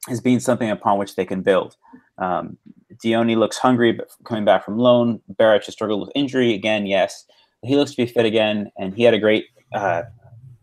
[0.07, 1.75] as being something upon which they can build.
[2.17, 2.57] Um,
[3.03, 5.21] Diony looks hungry, but coming back from loan.
[5.27, 6.85] Beric has struggled with injury again.
[6.85, 7.25] Yes,
[7.61, 10.03] he looks to be fit again, and he had a great uh,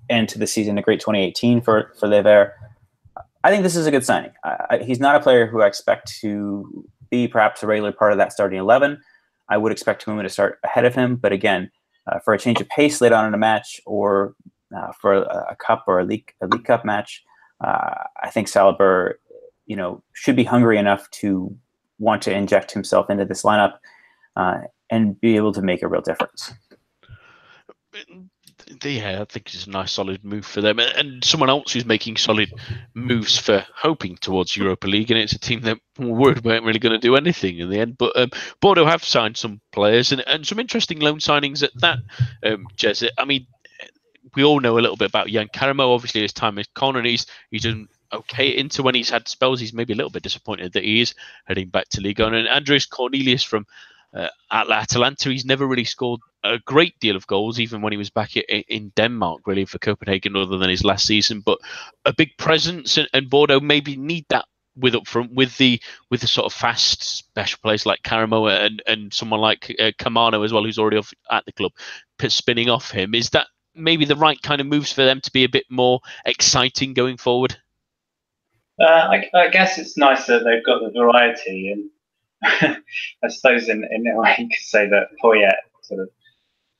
[0.09, 2.53] end to the season, a great 2018 for for Les Verts.
[3.45, 4.31] I think this is a good signing.
[4.45, 8.19] I, he's not a player who I expect to be perhaps a regular part of
[8.19, 9.01] that starting 11.
[9.49, 11.71] I would expect him to start ahead of him, but again,
[12.07, 14.35] uh, for a change of pace late on in a match or
[14.77, 17.23] uh, for a, a, cup or a league, a league cup match,
[17.63, 19.15] uh, I think Salibur,
[19.73, 21.57] you know, should be hungry enough to
[21.99, 23.75] want to inject himself into this lineup
[24.37, 24.59] uh,
[24.91, 26.53] and be able to make a real difference
[28.85, 32.17] yeah, I think it's a nice solid move for them, and someone else who's making
[32.17, 32.53] solid
[32.95, 36.99] moves for hoping towards Europa League, and it's a team that weren't really going to
[36.99, 37.99] do anything in the end.
[37.99, 38.31] But um,
[38.61, 41.99] Bordeaux have signed some players and, and some interesting loan signings at that.
[42.45, 43.47] Um, Jez, I mean,
[44.35, 45.95] we all know a little bit about Yann Karamoh.
[45.95, 49.61] Obviously, his time at Caen, he's he's done okay into when he's had spells.
[49.61, 51.15] He's maybe a little bit disappointed that he is
[51.47, 52.35] heading back to Ligue 1.
[52.35, 53.67] And Andreas Cornelius from
[54.15, 58.11] uh, Atalanta, he's never really scored a great deal of goals, even when he was
[58.11, 61.41] back in Denmark, really for Copenhagen, other than his last season.
[61.41, 61.59] But
[62.05, 64.45] a big presence, and, and Bordeaux maybe need that
[64.77, 68.83] with up front with the with the sort of fast special players like Karamoh and
[68.87, 71.73] and someone like uh, Kamano as well, who's already off at the club,
[72.29, 73.15] spinning off him.
[73.15, 76.01] Is that maybe the right kind of moves for them to be a bit more
[76.25, 77.57] exciting going forward?
[78.83, 82.79] Uh, I, I, guess it's nice that they've got the variety, and
[83.23, 86.09] I suppose in, in a way you could say that Poyet sort of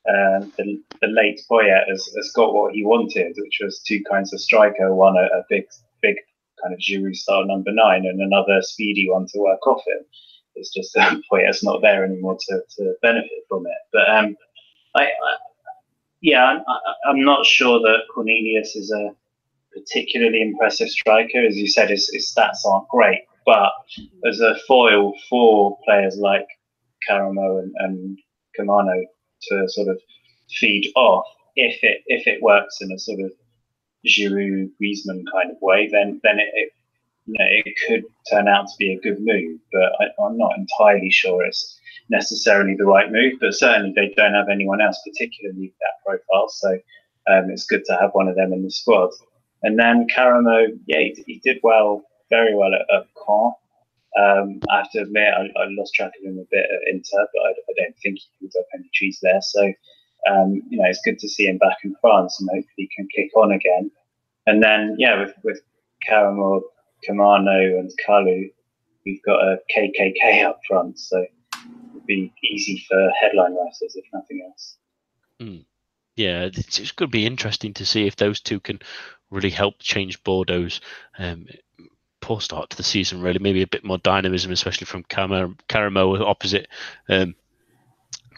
[0.09, 4.33] uh, the, the late Poyet has, has got what he wanted, which was two kinds
[4.33, 5.63] of striker, one a, a big
[6.01, 6.15] big
[6.61, 10.05] kind of Giroud style number nine, and another speedy one to work off him.
[10.55, 13.77] It's just that Poyet's not there anymore to, to benefit from it.
[13.93, 14.35] But um,
[14.93, 15.35] I, I
[16.19, 19.15] yeah, I, I'm not sure that Cornelius is a
[19.73, 21.45] particularly impressive striker.
[21.45, 23.71] As you said, his, his stats aren't great, but
[24.27, 26.47] as a foil for players like
[27.09, 28.19] Karamoh and, and
[28.57, 29.03] Kamano
[29.49, 29.99] to sort of
[30.59, 33.31] feed off, if it if it works in a sort of
[34.05, 36.69] Giroud Griezmann kind of way, then then it, it
[37.25, 39.59] you know, it could turn out to be a good move.
[39.71, 43.33] But I, am not entirely sure it's necessarily the right move.
[43.39, 46.73] But certainly they don't have anyone else particularly that profile, so
[47.27, 49.11] um, it's good to have one of them in the squad.
[49.63, 53.53] And then Karamoh, yeah, he, he did well, very well at, at Caen.
[54.15, 57.27] Um, I have to admit, I, I, lost track of him a bit at Inter,
[57.33, 59.41] but I, I don't think he was up any trees there.
[59.41, 59.73] So,
[60.29, 63.07] um, you know, it's good to see him back in France and hopefully he can
[63.15, 63.89] kick on again.
[64.45, 65.61] And then, yeah, with, with
[66.07, 66.61] Karamoh,
[67.07, 68.51] Kamano, and Kalu,
[69.05, 70.99] we've got a KKK up front.
[70.99, 74.77] So it'll be easy for headline writers, if nothing else.
[75.41, 75.65] Mm.
[76.15, 78.79] Yeah, it's, it's going to be interesting to see if those two can
[79.31, 80.79] really help change Bordeaux's
[81.17, 81.47] um,
[82.21, 83.21] poor start to the season.
[83.21, 86.67] Really, maybe a bit more dynamism, especially from Car- Karamoh opposite
[87.09, 87.35] um,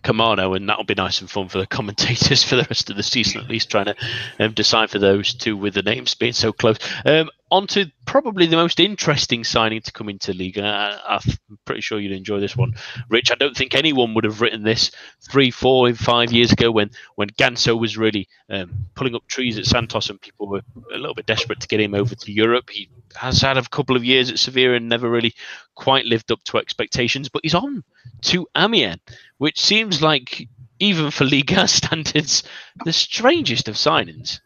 [0.06, 3.04] Kamano, and that'll be nice and fun for the commentators for the rest of the
[3.04, 3.96] season, at least trying to
[4.40, 6.78] um, decipher those two with the names being so close.
[7.06, 11.60] Um, on to probably the most interesting signing to come into league, and I, am
[11.66, 12.74] pretty sure you'd enjoy this one,
[13.10, 13.32] Rich.
[13.32, 17.30] I don't think anyone would have written this three, four, five years ago when when
[17.30, 20.62] Ganso was really um, pulling up trees at Santos, and people were
[20.94, 22.70] a little bit desperate to get him over to Europe.
[22.70, 25.36] He has had a couple of years at Sevilla and never really
[25.76, 27.84] quite lived up to expectations, but he's on
[28.24, 29.00] to Amiens,
[29.38, 30.48] which seems like
[30.80, 32.44] even for Liga standards,
[32.84, 34.40] the strangest of signings.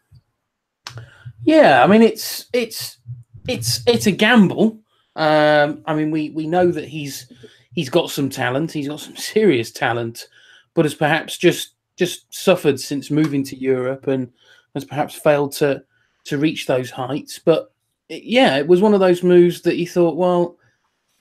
[1.44, 2.98] Yeah, I mean it's it's
[3.48, 4.80] it's it's a gamble.
[5.16, 7.30] Um, I mean we we know that he's
[7.72, 8.72] he's got some talent.
[8.72, 10.28] He's got some serious talent,
[10.74, 14.32] but has perhaps just just suffered since moving to Europe and
[14.74, 15.82] has perhaps failed to
[16.24, 17.38] to reach those heights.
[17.38, 17.72] But
[18.08, 20.56] yeah, it was one of those moves that he thought, well,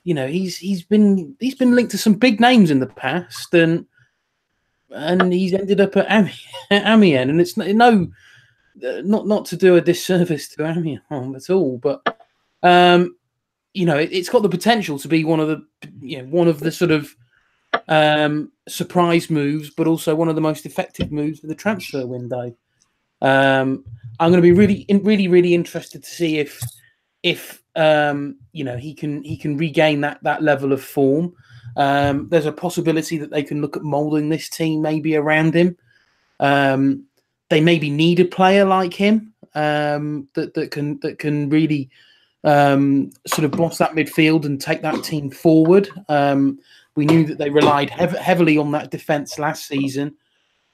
[0.03, 3.53] you know, he's he's been he's been linked to some big names in the past,
[3.53, 3.85] and
[4.91, 6.49] and he's ended up at Amiens,
[7.29, 8.07] and it's no
[8.81, 11.01] not not to do a disservice to Amiens
[11.49, 12.17] at all, but
[12.63, 13.15] um,
[13.73, 15.65] you know, it, has got the potential to be one of the
[16.01, 17.15] you know one of the sort of
[17.87, 22.55] um, surprise moves, but also one of the most effective moves of the transfer window.
[23.21, 23.85] Um,
[24.19, 26.61] I'm going to be really, really, really interested to see if
[27.23, 31.33] if um, you know he can he can regain that that level of form.
[31.77, 35.77] Um, there's a possibility that they can look at molding this team maybe around him.
[36.39, 37.05] Um,
[37.49, 41.89] they maybe need a player like him um, that that can that can really
[42.43, 45.89] um, sort of boss that midfield and take that team forward.
[46.07, 46.59] Um,
[46.95, 50.15] we knew that they relied hev- heavily on that defense last season.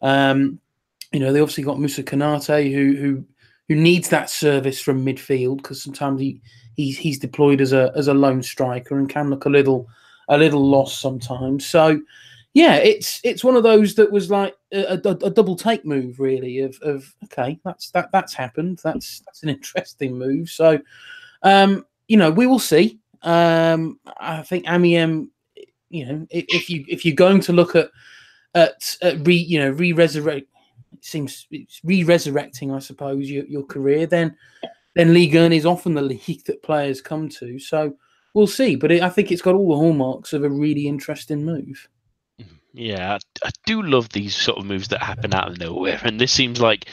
[0.01, 0.59] Um,
[1.11, 3.25] you know, they obviously got Moussa Konaté, who who
[3.67, 6.41] who needs that service from midfield because sometimes he
[6.75, 9.87] he's he's deployed as a as a lone striker and can look a little
[10.29, 11.65] a little lost sometimes.
[11.65, 12.01] So
[12.53, 16.19] yeah, it's it's one of those that was like a, a, a, double take move,
[16.19, 16.59] really.
[16.59, 18.79] Of, of okay, that's that that's happened.
[18.83, 20.49] That's that's an interesting move.
[20.49, 20.79] So,
[21.43, 22.99] um, you know, we will see.
[23.21, 25.29] Um, I think Amiens,
[25.89, 27.89] you know, if, if you if you're going to look at
[28.53, 30.47] at, at re you know re resurrect,
[30.93, 34.05] it seems it's re resurrecting, I suppose, your your career.
[34.05, 34.35] Then
[34.95, 37.59] then Ligue 1 is often the league that players come to.
[37.59, 37.95] So
[38.33, 38.75] we'll see.
[38.75, 41.87] But it, I think it's got all the hallmarks of a really interesting move.
[42.77, 46.31] Yeah, I, do love these sort of moves that happen out of nowhere, and this
[46.33, 46.85] seems like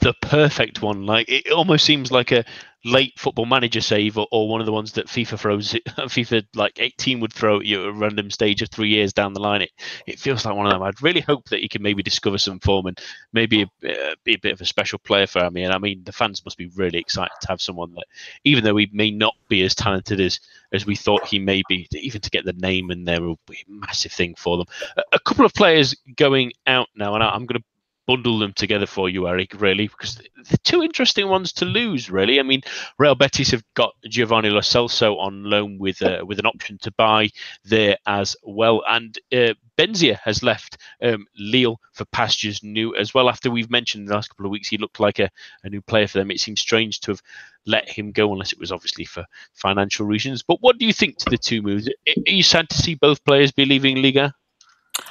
[0.00, 1.06] the perfect one.
[1.06, 2.44] Like it almost seems like a
[2.84, 6.78] late football manager save or, or one of the ones that FIFA throws FIFA like
[6.80, 9.62] 18 would throw at you at a random stage of three years down the line.
[9.62, 9.70] It
[10.06, 10.82] it feels like one of them.
[10.82, 13.00] I'd really hope that he can maybe discover some form and
[13.32, 15.64] maybe a, uh, be a bit of a special player for me.
[15.64, 18.06] And I mean, the fans must be really excited to have someone that,
[18.44, 20.40] even though he may not be as talented as
[20.72, 23.64] as we thought he may be, even to get the name in there will be
[23.68, 24.66] a massive thing for them.
[24.96, 27.64] A, a couple of players going out now, and I, I'm going to
[28.10, 32.40] bundle them together for you, Eric, really, because the two interesting ones to lose, really.
[32.40, 32.62] I mean,
[32.98, 36.90] Real Betis have got Giovanni Lo Celso on loan with uh, with an option to
[36.90, 37.28] buy
[37.64, 38.82] there as well.
[38.88, 43.28] And uh, Benzia has left um, Lille for pastures new as well.
[43.28, 45.30] After we've mentioned the last couple of weeks, he looked like a,
[45.62, 46.32] a new player for them.
[46.32, 47.22] It seems strange to have
[47.64, 50.42] let him go unless it was obviously for financial reasons.
[50.42, 51.86] But what do you think to the two moves?
[51.86, 54.34] Are you sad to see both players be leaving Liga?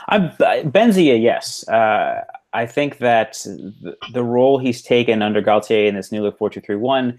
[0.09, 1.65] I'm Benzia, yes.
[1.67, 3.33] Uh, I think that
[4.13, 7.17] the, role he's taken under Galtier in this new look 4 2 3 1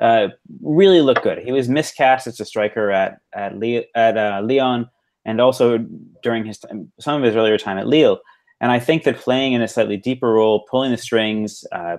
[0.00, 0.28] uh,
[0.62, 1.38] really looked good.
[1.38, 4.88] He was miscast as a striker at at, Le- at uh, Lyon
[5.24, 5.78] and also
[6.22, 8.20] during his time, some of his earlier time at Lille.
[8.60, 11.98] And I think that playing in a slightly deeper role, pulling the strings, uh,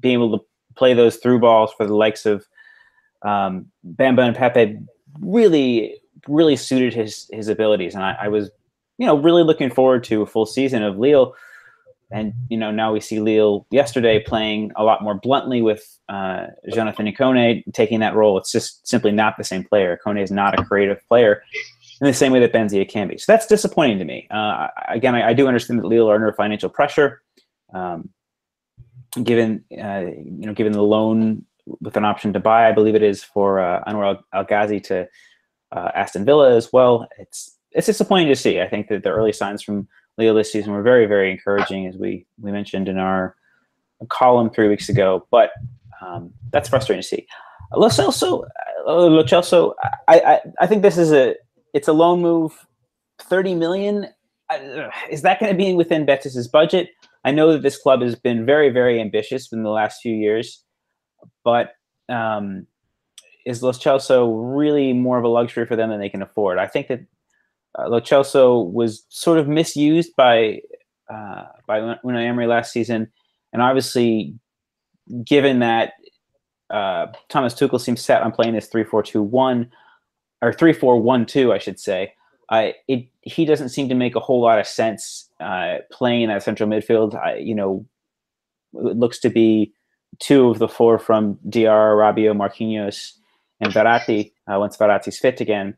[0.00, 2.46] being able to play those through balls for the likes of
[3.22, 4.78] um, Bamba and Pepe
[5.20, 5.94] really,
[6.26, 7.94] really suited his his abilities.
[7.94, 8.50] And I, I was,
[8.98, 11.34] you know, really looking forward to a full season of Lille
[12.10, 16.46] and you know now we see Lille yesterday playing a lot more bluntly with uh,
[16.72, 18.38] Jonathan Ikone taking that role.
[18.38, 19.98] It's just simply not the same player.
[19.98, 21.42] Ikone is not a creative player
[22.00, 23.18] in the same way that Benzia can be.
[23.18, 24.26] So that's disappointing to me.
[24.30, 27.22] Uh, again, I, I, do understand that Lille are under financial pressure,
[27.74, 28.08] um,
[29.22, 31.44] given uh, you know given the loan
[31.80, 32.68] with an option to buy.
[32.68, 35.08] I believe it is for uh, Anwar El Ghazi to
[35.72, 37.06] uh, Aston Villa as well.
[37.18, 38.60] It's it's disappointing to see.
[38.60, 39.88] I think that the early signs from
[40.18, 43.36] Lille this season were very, very encouraging, as we we mentioned in our
[44.08, 45.26] column three weeks ago.
[45.30, 45.50] But
[46.04, 47.26] um, that's frustrating to see.
[47.74, 48.44] Lo Celso,
[48.86, 49.74] uh, Lo Celso,
[50.08, 51.34] I, I, I think this is a
[51.74, 52.52] it's a loan move,
[53.18, 54.08] thirty million.
[54.50, 56.90] Uh, is that going to be within Betis's budget?
[57.24, 60.64] I know that this club has been very, very ambitious in the last few years,
[61.44, 61.72] but
[62.08, 62.66] um,
[63.44, 66.58] is Lo Celso really more of a luxury for them than they can afford?
[66.58, 67.00] I think that
[67.76, 70.60] uh, Lo Celso was sort of misused by
[71.12, 73.10] uh, by Unai Emery last season,
[73.52, 74.34] and obviously,
[75.24, 75.94] given that
[76.70, 79.70] uh, Thomas Tuchel seems set on playing this three four two one
[80.42, 82.14] or three four one two, I should say.
[82.50, 86.28] Uh, it he doesn't seem to make a whole lot of sense uh, playing in
[86.28, 87.14] that central midfield.
[87.14, 87.86] I, you know,
[88.74, 89.72] it looks to be
[90.18, 93.12] two of the four from Diarra, Rabiot, Marquinhos,
[93.60, 94.32] and Verratti.
[94.50, 95.76] Uh, once Verratti's fit again,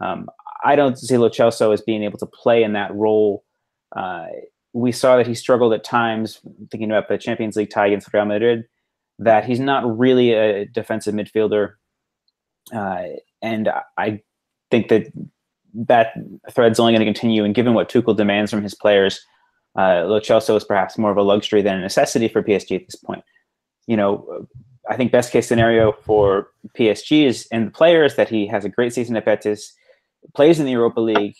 [0.00, 0.28] um,
[0.66, 3.44] I don't see Lo Celso as being able to play in that role.
[3.94, 4.26] Uh,
[4.72, 6.40] we saw that he struggled at times,
[6.72, 8.64] thinking about the Champions League tie against Real Madrid,
[9.20, 11.74] that he's not really a defensive midfielder.
[12.74, 13.04] Uh,
[13.40, 14.22] and I
[14.72, 15.06] think that
[15.72, 16.14] that
[16.50, 17.44] thread's only going to continue.
[17.44, 19.20] And given what Tuchel demands from his players,
[19.78, 23.22] uh, is perhaps more of a luxury than a necessity for PSG at this point.
[23.86, 24.48] You know,
[24.90, 28.68] I think best case scenario for PSG is and the players that he has a
[28.68, 29.72] great season at Betis
[30.34, 31.36] plays in the Europa League,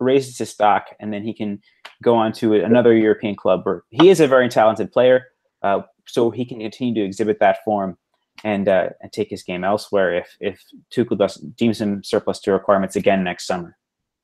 [0.00, 1.60] raises his stock, and then he can
[2.02, 3.60] go on to another European club.
[3.64, 5.26] Where he is a very talented player,
[5.62, 7.96] uh, so he can continue to exhibit that form
[8.44, 10.62] and uh, and take his game elsewhere if if
[10.92, 13.76] Tuchel does, deems him surplus to requirements again next summer.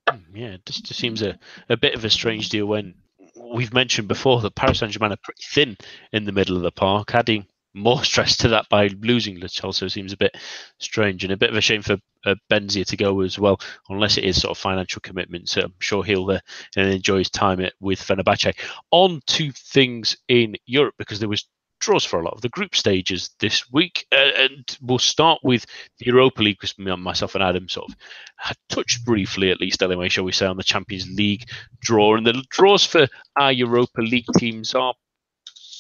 [0.08, 1.38] Hmm, yeah, it just, just seems a,
[1.68, 2.94] a bit of a strange deal when
[3.36, 5.76] we've mentioned before that Paris Saint Germain are pretty thin
[6.12, 7.46] in the middle of the park, adding
[7.78, 10.36] more stress to that by losing Lo Celso seems a bit
[10.78, 14.18] strange and a bit of a shame for uh, Benzia to go as well, unless
[14.18, 15.48] it is sort of financial commitment.
[15.48, 16.40] So I'm sure he'll uh,
[16.76, 18.54] enjoy his time with Fenerbahce.
[18.90, 21.44] On to things in Europe because there was
[21.80, 24.06] draws for a lot of the group stages this week.
[24.12, 25.64] Uh, and we'll start with
[25.98, 27.96] the Europa League, because myself and Adam sort of
[28.36, 31.48] had touched briefly, at least anyway, shall we say, on the Champions League
[31.80, 32.16] draw.
[32.16, 33.06] And the draws for
[33.36, 34.94] our Europa League teams are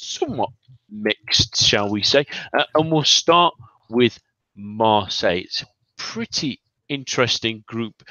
[0.08, 0.50] somewhat
[0.90, 2.26] mixed, shall we say.
[2.56, 3.54] Uh, and we'll start
[3.88, 4.18] with
[4.56, 5.42] Marseille.
[5.44, 8.02] It's a pretty interesting group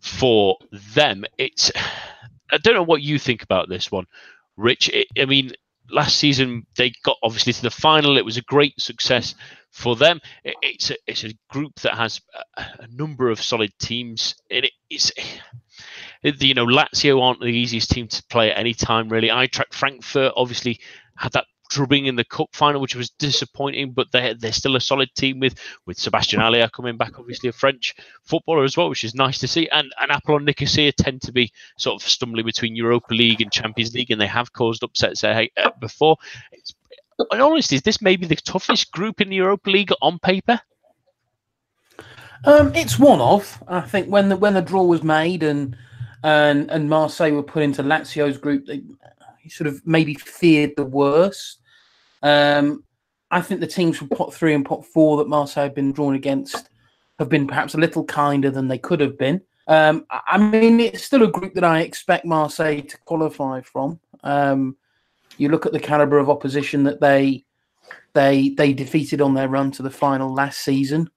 [0.00, 0.56] for
[0.94, 1.24] them.
[1.38, 1.70] It's
[2.50, 4.06] I don't know what you think about this one,
[4.56, 4.90] Rich.
[4.90, 5.52] It, I mean,
[5.90, 8.18] last season they got obviously to the final.
[8.18, 9.34] It was a great success
[9.70, 10.20] for them.
[10.44, 12.20] It, it's a it's a group that has
[12.56, 14.36] a, a number of solid teams.
[14.50, 15.10] It, it's
[16.22, 19.28] it, you know Lazio aren't the easiest team to play at any time really.
[19.28, 20.80] Eintracht Frankfurt obviously
[21.16, 23.92] had that drubbing in the cup final, which was disappointing.
[23.92, 25.54] But they they're still a solid team with
[25.86, 29.48] with Sebastian Haller coming back, obviously a French footballer as well, which is nice to
[29.48, 29.68] see.
[29.68, 33.94] And and Apollon Nicosia tend to be sort of stumbling between Europa League and Champions
[33.94, 36.16] League, and they have caused upsets there uh, before.
[36.52, 36.74] It's,
[37.32, 40.60] in honesty, is this maybe the toughest group in the Europa League on paper?
[42.44, 43.62] Um, it's one of.
[43.66, 45.76] I think when the when the draw was made and
[46.22, 48.84] and and Marseille were put into Lazio's group, they, he
[49.48, 51.60] sort of maybe feared the worst.
[52.22, 52.84] Um,
[53.30, 56.14] I think the teams from pot three and pot four that Marseille have been drawn
[56.14, 56.68] against
[57.18, 59.40] have been perhaps a little kinder than they could have been.
[59.68, 63.98] Um, I mean, it's still a group that I expect Marseille to qualify from.
[64.22, 64.76] Um,
[65.38, 67.44] you look at the caliber of opposition that they
[68.14, 71.10] they they defeated on their run to the final last season.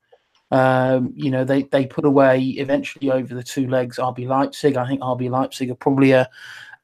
[0.52, 4.78] Um, you know, they they put away eventually over the two legs RB Leipzig.
[4.78, 6.28] I think RB Leipzig are probably a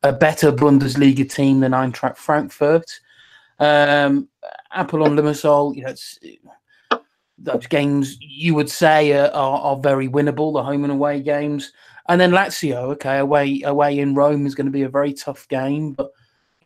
[0.05, 2.99] a better Bundesliga team than Eintracht Frankfurt.
[3.59, 4.29] Um,
[4.71, 7.01] Apollon Limassol, you know,
[7.37, 11.71] those games you would say are, are, are, very winnable, the home and away games.
[12.07, 15.47] And then Lazio, okay, away away in Rome is going to be a very tough
[15.47, 16.11] game, but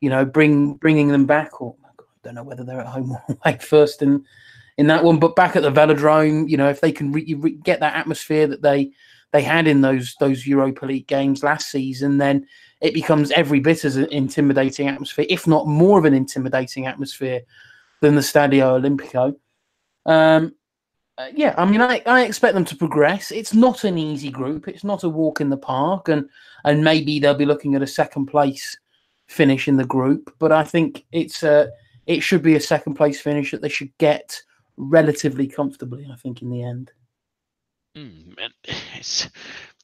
[0.02, 3.24] you know, bring bringing them back, or I don't know whether they're at home or
[3.46, 4.26] away first in
[4.78, 7.52] in that one, but back at the Velodrome, you know, if they can re- re-
[7.52, 8.92] get that atmosphere that they
[9.32, 12.48] they had in those those Europa League games last season, then
[12.82, 17.42] it becomes every bit as an intimidating atmosphere, if not more of an intimidating atmosphere
[18.02, 19.36] than the Stadio Olimpico.
[20.06, 20.56] Um,
[21.18, 23.32] uh, yeah, I mean, I, I expect them to progress.
[23.32, 24.70] It's not an easy group.
[24.70, 26.30] It's not a walk in the park, and
[26.64, 28.78] and maybe they'll be looking at a second place
[29.28, 30.34] finish in the group.
[30.40, 31.70] But I think it's a
[32.08, 34.42] it should be a second place finish that they should get
[34.78, 36.08] relatively comfortably.
[36.12, 36.92] I think in the end.
[37.98, 38.36] Mm,
[38.98, 39.30] it's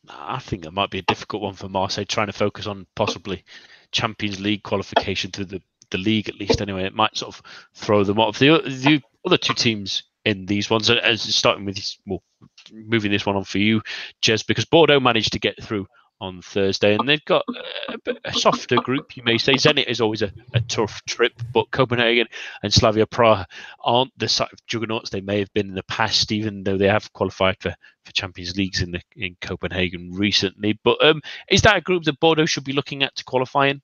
[0.09, 3.43] I think that might be a difficult one for Marseille, trying to focus on possibly
[3.91, 6.61] Champions League qualification to the, the league at least.
[6.61, 7.41] Anyway, it might sort of
[7.73, 8.39] throw them off.
[8.39, 12.23] The, the other two teams in these ones, as starting with well,
[12.71, 13.81] moving this one on for you,
[14.21, 15.87] Jez, because Bordeaux managed to get through
[16.21, 17.43] on Thursday, and they've got
[17.89, 19.53] a, a, softer group, you may say.
[19.53, 22.27] Zenit is always a, a, tough trip, but Copenhagen
[22.63, 23.45] and Slavia Prague
[23.83, 26.87] aren't the sort of juggernauts they may have been in the past, even though they
[26.87, 30.79] have qualified for, for Champions Leagues in the in Copenhagen recently.
[30.83, 33.81] But um, is that a group that Bordeaux should be looking at to qualify in?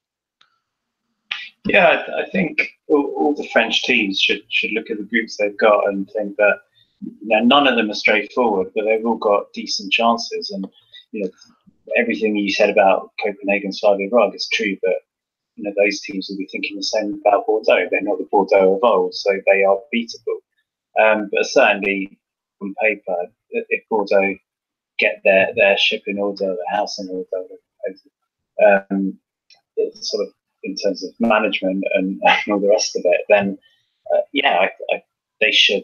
[1.66, 5.58] Yeah, I think all, all the French teams should should look at the groups they've
[5.58, 6.60] got and think that
[7.02, 10.66] you know, none of them are straightforward, but they've all got decent chances and
[11.12, 11.30] you know
[11.98, 14.96] everything you said about Copenhagen, Slavia Prague is true, but
[15.56, 17.88] you know those teams will be thinking the same about Bordeaux.
[17.92, 20.40] They're not the Bordeaux of old, so they are beatable.
[21.02, 22.20] Um, but certainly,
[22.62, 24.36] on paper, if Bordeaux
[25.00, 27.48] get their their ship in order, their house in order,
[28.92, 29.20] um,
[29.96, 30.34] sort of
[30.64, 33.58] in terms of management and, and all the rest of it, then
[34.14, 35.04] uh, yeah, I, I,
[35.42, 35.84] they should.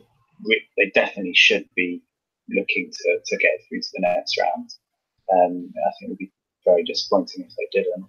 [0.77, 2.03] They definitely should be
[2.49, 4.71] looking to, to get through to the next round.
[5.33, 6.31] Um, I think it would be
[6.65, 8.05] very disappointing if they didn't.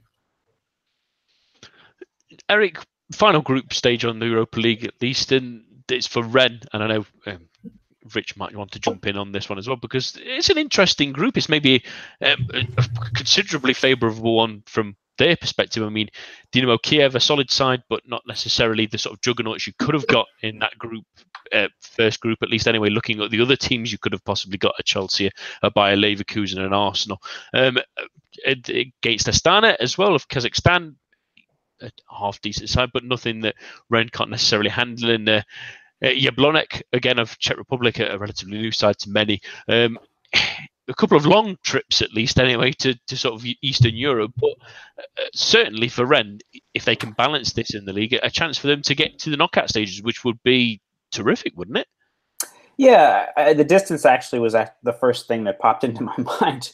[2.48, 2.78] Eric,
[3.12, 6.86] final group stage on the Europa League at least, and it's for Rennes, and I
[6.86, 7.48] know um,
[8.14, 11.12] Rich might want to jump in on this one as well because it's an interesting
[11.12, 11.36] group.
[11.36, 11.84] It's maybe
[12.22, 12.64] um, a
[13.14, 15.82] considerably favourable one from their perspective.
[15.82, 16.08] I mean,
[16.52, 20.06] Dynamo Kiev, a solid side, but not necessarily the sort of juggernauts you could have
[20.06, 21.04] got in that group,
[21.52, 22.66] uh, first group at least.
[22.66, 25.30] Anyway, looking at the other teams you could have possibly got a Chelsea,
[25.62, 27.20] a Bayer Leverkusen, and Arsenal
[27.54, 27.78] um,
[28.46, 30.94] against Astana as well of Kazakhstan.
[31.80, 33.54] A half decent side, but nothing that
[33.88, 35.10] Rennes can't necessarily handle.
[35.10, 35.42] In uh,
[36.02, 39.40] uh, Jablonec, again of Czech Republic, a relatively new side to many.
[39.68, 39.98] Um,
[40.88, 44.32] a couple of long trips at least anyway to, to sort of Eastern Europe.
[44.36, 44.54] But
[44.98, 46.40] uh, certainly for Rennes,
[46.74, 49.30] if they can balance this in the league, a chance for them to get to
[49.30, 50.80] the knockout stages, which would be
[51.12, 51.86] terrific, wouldn't it?
[52.76, 56.72] Yeah, I, the distance actually was the first thing that popped into my mind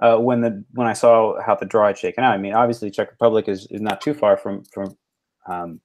[0.00, 2.34] uh, when the when I saw how the draw had shaken out.
[2.34, 4.96] I mean, obviously, Czech Republic is, is not too far from from
[5.46, 5.80] um,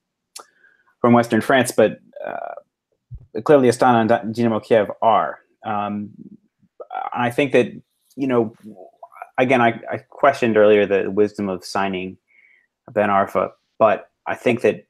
[1.00, 5.38] from Western France, but uh, clearly Astana and Dynamo Kiev are.
[5.64, 6.10] Um,
[7.12, 7.72] I think that
[8.16, 8.54] you know,
[9.38, 12.18] again, I, I questioned earlier the wisdom of signing
[12.90, 14.86] Ben Arfa, but I think that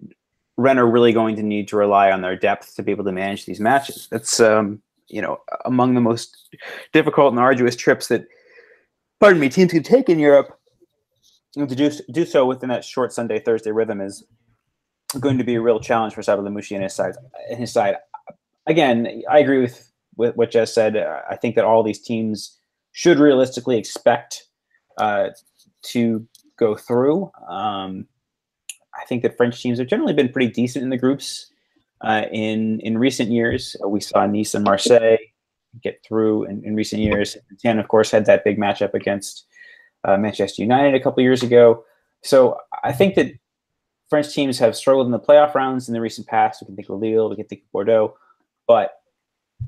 [0.57, 3.13] Rennes are really going to need to rely on their depth to be able to
[3.13, 4.09] manage these matches.
[4.11, 6.55] That's um, you know among the most
[6.93, 8.27] difficult and arduous trips that,
[9.21, 10.59] pardon me, teams can take in Europe.
[11.57, 14.25] And to do do so within that short Sunday Thursday rhythm is
[15.21, 17.15] going to be a real challenge for Sabri Lamouchi and his side.
[17.51, 17.97] His side.
[18.67, 19.88] Again, I agree with,
[20.19, 20.97] what Jez said.
[20.97, 22.59] I think that all these teams
[22.93, 24.45] should realistically expect
[24.99, 25.29] uh,
[25.83, 26.27] to
[26.59, 27.31] go through.
[27.49, 28.07] Um,
[29.01, 31.51] I think that French teams have generally been pretty decent in the groups
[32.03, 33.77] uh, in in recent years.
[33.83, 35.19] Uh, we saw Nice and Marseille
[35.83, 37.37] get through in, in recent years.
[37.65, 39.45] And of course, had that big matchup against
[40.05, 41.85] uh, Manchester United a couple years ago.
[42.23, 43.33] So I think that
[44.09, 46.63] French teams have struggled in the playoff rounds in the recent past.
[46.63, 48.17] We can think of Lille, we can think of Bordeaux,
[48.67, 48.93] but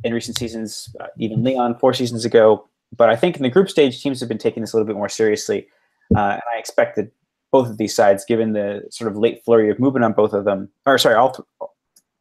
[0.05, 2.66] in recent seasons, uh, even Lyon four seasons ago.
[2.97, 4.97] But I think in the group stage, teams have been taking this a little bit
[4.97, 5.68] more seriously,
[6.16, 7.12] uh, and I expect that
[7.53, 10.45] both of these sides, given the sort of late flurry of movement on both of
[10.45, 11.47] them, or sorry, all th-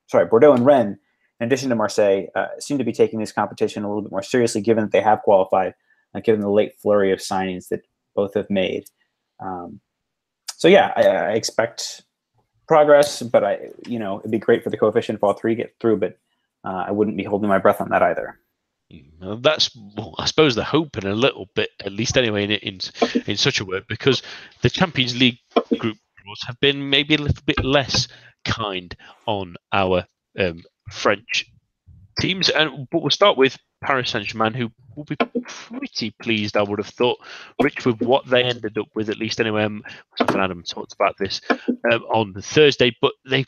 [0.08, 0.98] sorry, Bordeaux and Rennes,
[1.40, 4.24] in addition to Marseille, uh, seem to be taking this competition a little bit more
[4.24, 5.74] seriously, given that they have qualified,
[6.14, 7.82] uh, given the late flurry of signings that
[8.16, 8.86] both have made.
[9.40, 9.80] Um,
[10.56, 12.04] so yeah, I, I, expect
[12.68, 15.74] progress, but I, you know, it'd be great for the coefficient if all three get
[15.80, 16.18] through, but
[16.64, 18.40] uh, I wouldn't be holding my breath on that either.
[19.22, 19.70] That's,
[20.18, 22.80] I suppose, the hope in a little bit, at least anyway, in in,
[23.28, 24.24] in such a word, because
[24.62, 25.38] the Champions League
[25.78, 28.08] group draws have been maybe a little bit less
[28.46, 28.96] kind
[29.28, 30.06] on our
[30.40, 31.46] um, French
[32.20, 32.50] teams.
[32.50, 36.80] And but we'll start with Paris Saint Germain, who will be pretty pleased, I would
[36.80, 37.20] have thought,
[37.62, 39.64] Rich, with what they ended up with, at least anyway.
[39.64, 39.84] Um,
[40.20, 41.42] Adam talked about this
[41.92, 43.46] um, on Thursday, but they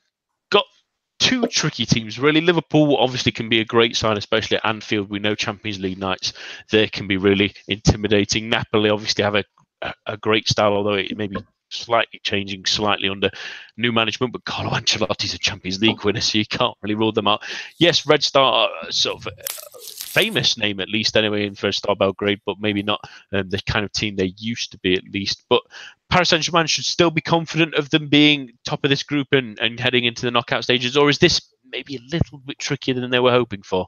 [1.21, 2.41] two tricky teams, really.
[2.41, 5.09] Liverpool obviously can be a great side, especially at Anfield.
[5.09, 6.33] We know Champions League nights
[6.71, 8.49] there can be really intimidating.
[8.49, 9.43] Napoli obviously have a,
[9.81, 11.37] a, a great style, although it may be
[11.73, 13.29] slightly changing slightly under
[13.77, 14.33] new management.
[14.33, 17.43] But Carlo Ancelotti's a Champions League winner, so you can't really rule them out.
[17.77, 19.31] Yes, Red Star, uh, sort of uh,
[20.11, 23.01] famous name at least anyway in First Star Belgrade, but maybe not
[23.31, 25.43] um, the kind of team they used to be at least.
[25.49, 25.61] But
[26.09, 29.57] Paris Saint Germain should still be confident of them being top of this group and,
[29.59, 31.41] and heading into the knockout stages, or is this
[31.71, 33.87] maybe a little bit trickier than they were hoping for?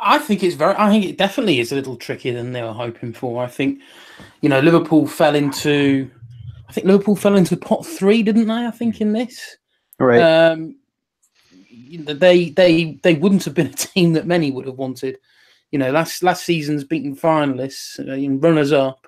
[0.00, 0.74] I think it's very.
[0.76, 3.42] I think it definitely is a little trickier than they were hoping for.
[3.42, 3.80] I think,
[4.40, 6.10] you know, Liverpool fell into.
[6.68, 8.66] I think Liverpool fell into pot three, didn't they?
[8.66, 9.56] I think in this.
[9.98, 10.20] Right.
[10.20, 10.76] Um,
[11.90, 15.18] they they they wouldn't have been a team that many would have wanted.
[15.70, 19.06] You know, last last season's beaten finalists uh, runners up,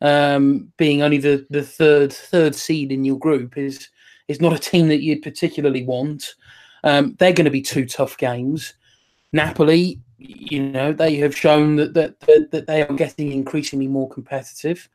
[0.00, 3.88] um, being only the, the third third seed in your group is
[4.28, 6.34] is not a team that you'd particularly want.
[6.84, 8.74] Um, they're going to be two tough games.
[9.32, 14.08] Napoli, you know, they have shown that that that, that they are getting increasingly more
[14.08, 14.88] competitive.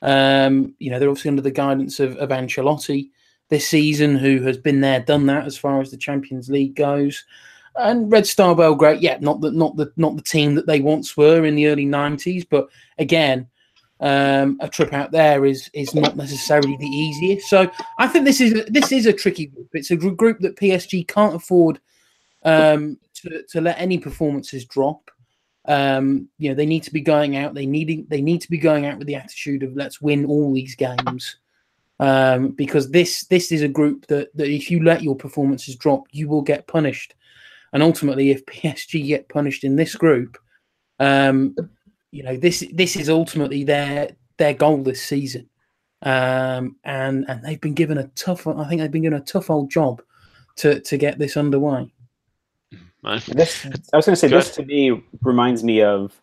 [0.00, 3.10] Um, you know, they're obviously under the guidance of, of Ancelotti
[3.48, 7.24] this season, who has been there, done that as far as the Champions League goes.
[7.76, 11.16] And Red Star Belgrade, yeah, not the not the not the team that they once
[11.16, 12.68] were in the early '90s, but
[12.98, 13.48] again,
[14.00, 17.48] um, a trip out there is is not necessarily the easiest.
[17.48, 19.68] So I think this is this is a tricky group.
[19.72, 21.80] It's a group that PSG can't afford
[22.44, 25.10] um, to to let any performances drop.
[25.66, 27.54] Um, you know they need to be going out.
[27.54, 30.52] They need they need to be going out with the attitude of let's win all
[30.52, 31.36] these games
[32.02, 36.02] um, because this this is a group that, that if you let your performances drop,
[36.10, 37.14] you will get punished.
[37.72, 40.36] And ultimately, if PSG get punished in this group,
[40.98, 41.54] um,
[42.10, 45.48] you know this this is ultimately their their goal this season.
[46.02, 48.48] Um, and and they've been given a tough.
[48.48, 50.02] I think they've been given a tough old job
[50.56, 51.92] to to get this underway.
[53.26, 56.20] This, I was going to say this to me reminds me of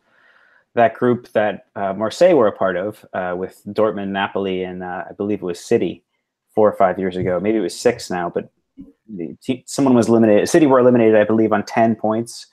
[0.75, 5.03] that group that uh, Marseille were a part of uh, with Dortmund, Napoli, and uh,
[5.09, 6.03] I believe it was City
[6.55, 7.39] four or five years ago.
[7.39, 8.49] Maybe it was six now, but
[9.65, 10.47] someone was eliminated.
[10.47, 12.47] City were eliminated, I believe, on 10 points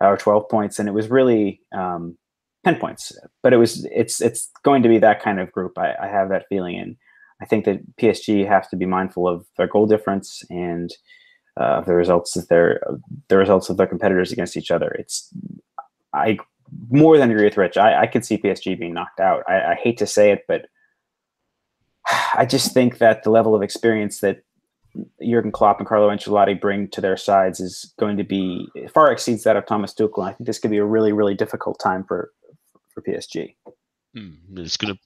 [0.00, 0.78] or 12 points.
[0.78, 2.16] And it was really um,
[2.64, 5.76] 10 points, but it was, it's, it's going to be that kind of group.
[5.78, 6.78] I, I have that feeling.
[6.78, 6.96] And
[7.42, 10.90] I think that PSG have to be mindful of their goal difference and
[11.60, 12.82] uh, the results of their,
[13.28, 14.88] the results of their competitors against each other.
[14.98, 15.32] It's,
[16.14, 16.38] I
[16.90, 17.76] more than agree with Rich.
[17.76, 19.44] I, I could see PSG being knocked out.
[19.46, 20.66] I, I hate to say it, but
[22.34, 24.42] I just think that the level of experience that
[25.22, 29.44] Jurgen Klopp and Carlo Ancelotti bring to their sides is going to be far exceeds
[29.44, 30.26] that of Thomas Tuchel.
[30.26, 32.32] I think this could be a really, really difficult time for
[32.92, 33.54] for PSG.
[34.16, 35.00] Mm, it's going to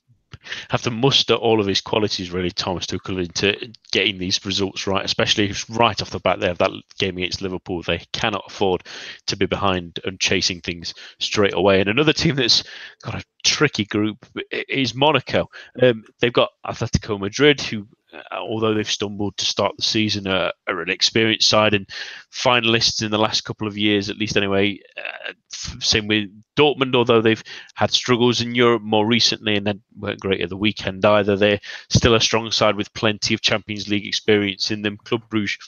[0.70, 5.04] have to muster all of his qualities, really, Thomas Tuchel, into getting these results right,
[5.04, 7.82] especially right off the bat there of that game against Liverpool.
[7.82, 8.84] They cannot afford
[9.26, 11.80] to be behind and chasing things straight away.
[11.80, 12.64] And another team that's
[13.02, 15.48] got a tricky group is Monaco.
[15.80, 17.86] Um, they've got Atletico Madrid, who
[18.32, 21.88] although they've stumbled to start the season, uh, are an experienced side and
[22.32, 24.78] finalists in the last couple of years, at least anyway.
[24.96, 25.32] Uh,
[25.80, 27.42] same with Dortmund, although they've
[27.74, 31.36] had struggles in Europe more recently and then weren't great at the weekend either.
[31.36, 34.96] They're still a strong side with plenty of Champions League experience in them.
[34.98, 35.58] Club Bruges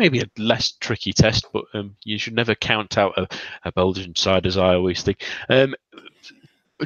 [0.00, 3.28] maybe a less tricky test, but um, you should never count out a,
[3.64, 5.22] a Belgian side, as I always think.
[5.50, 5.74] Um,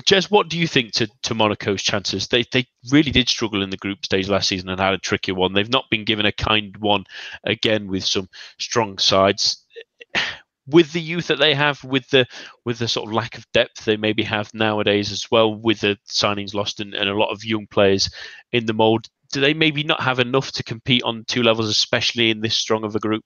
[0.00, 2.26] Jez, what do you think to, to Monaco's chances?
[2.26, 5.32] They they really did struggle in the group stage last season and had a tricky
[5.32, 5.52] one.
[5.52, 7.04] They've not been given a kind one
[7.44, 8.28] again with some
[8.58, 9.64] strong sides.
[10.66, 12.26] With the youth that they have, with the
[12.64, 15.98] with the sort of lack of depth they maybe have nowadays as well, with the
[16.08, 18.10] signings lost and, and a lot of young players
[18.50, 22.30] in the mould, do they maybe not have enough to compete on two levels, especially
[22.30, 23.22] in this strong of a group?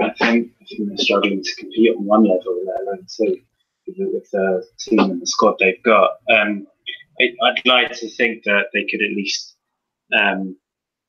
[0.00, 3.40] I think, I think they're struggling to compete on one level, let alone two
[3.98, 6.10] with the team and the squad they've got.
[6.30, 6.66] Um,
[7.20, 9.56] I, would like to think that they could at least
[10.18, 10.56] um,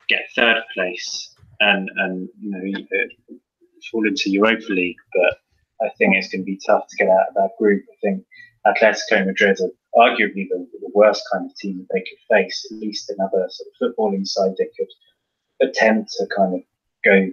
[0.09, 3.31] get third place and and you know
[3.91, 5.37] fall into Europa League, but
[5.85, 7.83] I think it's going to be tough to get out of that group.
[7.91, 8.25] I think
[8.65, 12.67] Atletico Madrid are arguably the, the worst kind of team that they could face.
[12.71, 16.61] At least another sort of footballing side they could attempt to kind of
[17.03, 17.31] go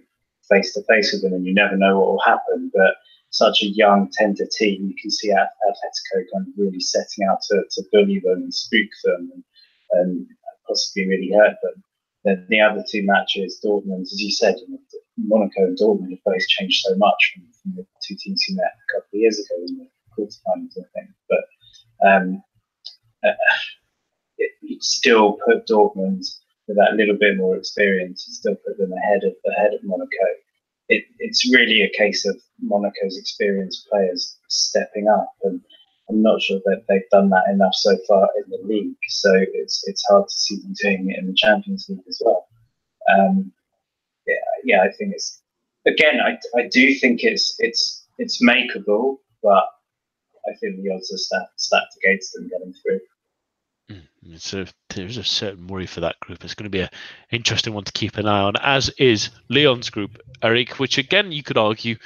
[0.49, 2.71] face to face with them, and you never know what will happen.
[2.75, 2.95] But
[3.31, 7.63] such a young, tender team, you can see Atletico kind of really setting out to,
[7.71, 9.45] to bully them and spook them and,
[9.93, 10.27] and
[10.67, 11.83] possibly really hurt them.
[12.25, 14.57] Then the other two matches, Dortmund, as you said,
[15.17, 18.67] Monaco and Dortmund have both changed so much from, from the two teams you met
[18.67, 21.11] a couple of years ago in the quarterfinals, I think.
[21.29, 22.43] But um,
[23.25, 23.33] uh,
[24.39, 26.25] it, you'd still put Dortmund
[26.67, 30.27] with that little bit more experience, and still put them ahead of ahead of Monaco
[30.89, 35.61] it, it's really a case of Monaco's experienced players stepping up, and
[36.09, 38.97] I'm not sure that they've done that enough so far in the league.
[39.09, 42.49] So it's it's hard to see them doing it in the Champions League as well.
[43.11, 43.53] Um,
[44.27, 44.35] yeah,
[44.65, 45.43] yeah, I think it's
[45.87, 49.65] again, I, I do think it's it's it's makeable, but
[50.49, 53.01] I think the odds are stacked, stacked against them getting through.
[54.37, 56.45] So there's a certain worry for that group.
[56.45, 56.91] It's going to be an
[57.31, 61.43] interesting one to keep an eye on, as is Lyon's group, Eric, which again you
[61.43, 61.97] could argue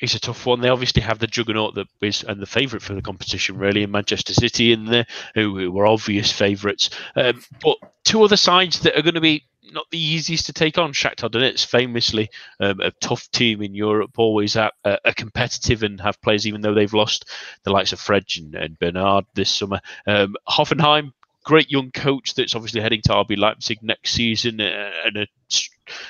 [0.00, 0.60] is a tough one.
[0.60, 3.90] They obviously have the juggernaut that is and the favourite for the competition, really, in
[3.90, 6.90] Manchester City in there, who, who were obvious favourites.
[7.14, 10.78] Um, but two other sides that are going to be not the easiest to take
[10.78, 10.92] on.
[10.92, 16.20] Shakhtar Donetsk, famously um, a tough team in Europe, always at, a competitive and have
[16.22, 17.28] players, even though they've lost
[17.64, 19.80] the likes of Fred and, and Bernard this summer.
[20.06, 21.12] Um, Hoffenheim,
[21.46, 25.26] great young coach that's obviously heading to RB Leipzig next season, uh, and a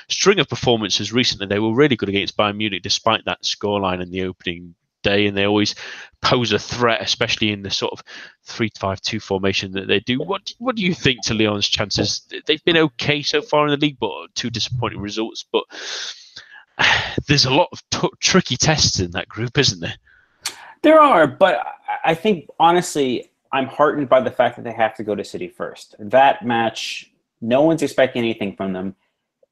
[0.09, 1.45] string of performances recently.
[1.45, 4.73] They were really good against Bayern Munich, despite that scoreline in the opening
[5.03, 5.75] day, and they always
[6.21, 8.03] pose a threat, especially in the sort of
[8.45, 10.17] three-five-two formation that they do.
[10.17, 12.27] What what do you think to Lyon's chances?
[12.47, 15.45] They've been okay so far in the league, but two disappointing results.
[15.51, 15.65] But
[17.27, 19.95] there's a lot of t- tricky tests in that group, isn't there?
[20.81, 21.59] There are, but
[22.03, 25.47] I think honestly, I'm heartened by the fact that they have to go to City
[25.47, 25.95] first.
[25.99, 28.95] That match, no one's expecting anything from them.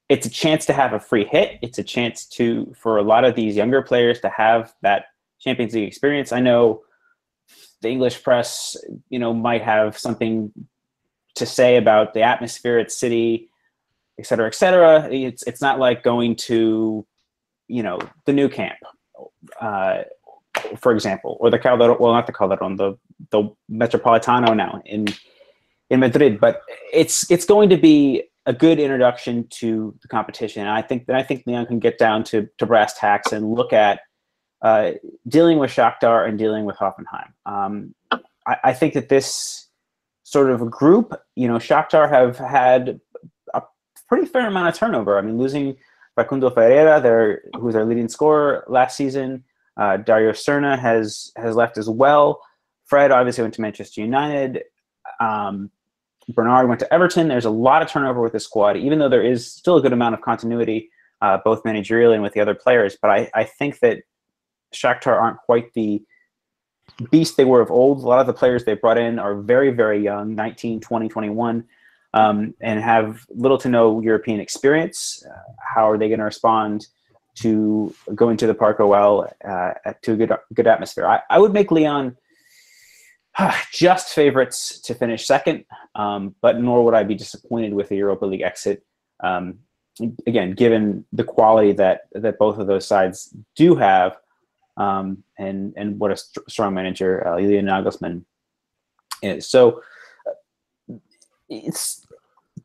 [0.09, 1.57] It's a chance to have a free hit.
[1.61, 5.05] It's a chance to for a lot of these younger players to have that
[5.39, 6.31] Champions League experience.
[6.31, 6.83] I know
[7.81, 8.77] the English press,
[9.09, 10.51] you know, might have something
[11.35, 13.49] to say about the atmosphere at City,
[14.19, 15.09] et cetera, et cetera.
[15.11, 17.05] It's it's not like going to,
[17.67, 18.77] you know, the Nou Camp.
[19.59, 20.03] Uh,
[20.75, 22.97] for example, or the Calderon, well, not the Calderon, the
[23.31, 25.07] the Metropolitano now in
[25.89, 26.39] in Madrid.
[26.39, 26.61] But
[26.93, 30.61] it's it's going to be a good introduction to the competition.
[30.61, 33.53] And I think that I think Lyon can get down to to brass tacks and
[33.53, 34.01] look at
[34.61, 34.91] uh,
[35.27, 37.31] dealing with Shakhtar and dealing with Hoffenheim.
[37.45, 39.67] Um, I, I, think that this
[40.23, 42.99] sort of group, you know, Shakhtar have had
[43.53, 43.61] a
[44.09, 45.19] pretty fair amount of turnover.
[45.19, 45.77] I mean, losing
[46.15, 49.43] Facundo Ferreyra, their who was their leading scorer last season.
[49.77, 52.41] Uh, Darijo Srna has has left as well.
[52.85, 54.63] Fred obviously went to Manchester United.
[55.19, 55.71] Um,
[56.29, 57.27] Bernard went to Everton.
[57.27, 59.93] There's a lot of turnover with the squad, even though there is still a good
[59.93, 60.89] amount of continuity,
[61.21, 62.97] uh, both managerially and with the other players.
[63.01, 64.03] But I, I think that
[64.73, 66.03] Shakhtar aren't quite the
[67.11, 68.03] beast they were of old.
[68.03, 71.65] A lot of the players they brought in are very, very young 19, 20, 21.
[72.15, 75.23] um, and have little to no European experience.
[75.29, 76.87] Uh, how are they going to respond
[77.35, 81.07] to go into the Parc OL uh, to a good good atmosphere?
[81.07, 82.17] I, I would make Lyon
[83.71, 85.65] just favorites to finish second,
[85.95, 88.83] um, but nor would I be disappointed with the Europa League exit.
[89.23, 89.59] Um,
[90.27, 94.17] again, given the quality that that both of those sides do have,
[94.77, 98.23] um, and and what a st- strong manager uh, Julian Nagelsmann
[99.21, 99.47] is.
[99.47, 99.81] So
[100.27, 100.95] uh,
[101.49, 102.04] it's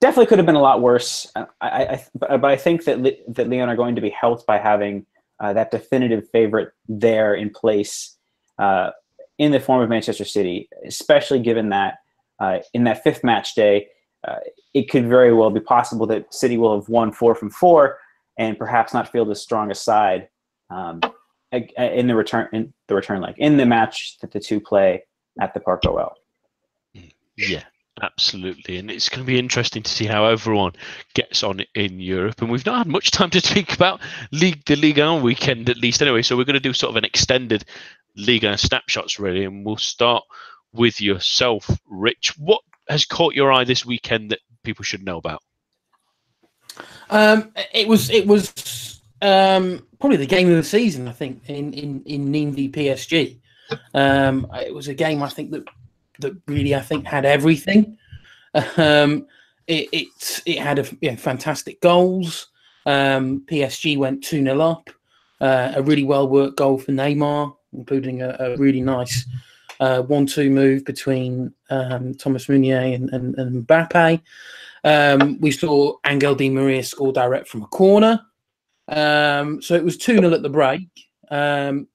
[0.01, 1.31] definitely could have been a lot worse.
[1.37, 5.07] I, I, but I think that that Lyon are going to be helped by having
[5.39, 8.17] uh, that definitive favorite there in place
[8.59, 8.91] uh,
[9.39, 11.99] in the form of Manchester City, especially given that
[12.39, 13.89] uh, in that fifth match day,
[14.27, 14.37] uh,
[14.75, 17.99] it could very well be possible that City will have won four from four
[18.39, 20.29] and perhaps not feel the strongest side
[20.71, 21.01] um,
[21.53, 25.03] in the return in the return leg in the match that the two play
[25.41, 26.15] at the Parc OL.
[27.37, 27.65] Yeah,
[28.03, 30.73] absolutely, and it's going to be interesting to see how everyone
[31.15, 32.41] gets on in Europe.
[32.41, 34.01] And we've not had much time to speak about
[34.33, 36.23] League the Ligue 1 weekend, at least anyway.
[36.23, 37.65] So we're going to do sort of an extended
[38.17, 40.25] Ligue 1 snapshots, really, and we'll start
[40.73, 42.39] with yourself, Rich.
[42.39, 45.43] What has caught your eye this weekend that people should know about?
[47.11, 51.09] Um, it was it was um, probably the game of the season.
[51.09, 53.41] I think in in in Nîmes PSG.
[53.95, 55.65] Um, it was a game I think that
[56.21, 57.97] that really I think had everything.
[58.77, 59.27] Um,
[59.67, 62.49] it, it it had a you know, fantastic goals.
[62.87, 64.91] Um, PSG went two 0 up.
[65.41, 69.27] Uh, a really well worked goal for Neymar, including a, a really nice
[69.81, 74.21] uh, one-two move between um, Thomas Meunier and, and, and Mbappe.
[74.85, 78.21] Um, we saw Angel Di Maria score direct from a corner.
[78.89, 80.89] Um, so it was 2 0 at the break.
[81.31, 81.87] Um,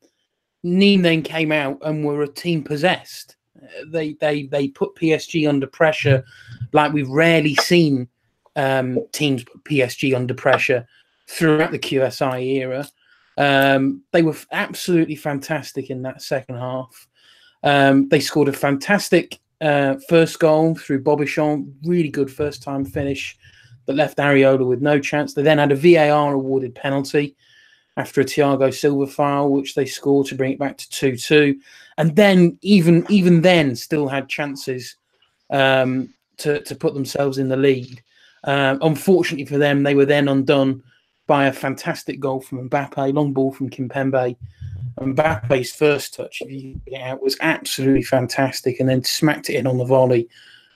[0.66, 3.35] Nîmes then came out and were a team possessed.
[3.88, 6.24] They they they put PSG under pressure
[6.72, 8.07] like we've rarely seen
[8.55, 10.88] um, teams put PSG under pressure
[11.28, 12.88] throughout the QSI era.
[13.38, 17.07] Um, they were absolutely fantastic in that second half.
[17.63, 23.38] Um, they scored a fantastic uh, first goal through Bobichon, really good first time finish
[23.86, 25.34] that left Areola with no chance.
[25.34, 27.36] They then had a VAR awarded penalty
[27.98, 31.60] after a Thiago Silva foul, which they scored to bring it back to 2 2.
[31.98, 34.96] And then, even even then, still had chances
[35.50, 38.02] um, to, to put themselves in the lead.
[38.43, 40.84] Um, unfortunately for them, they were then undone
[41.28, 44.36] by a fantastic goal from Mbappe, long ball from Kimpembe,
[45.00, 49.56] Mbappe's first touch, if you get it out, was absolutely fantastic, and then smacked it
[49.56, 50.30] in on the volley.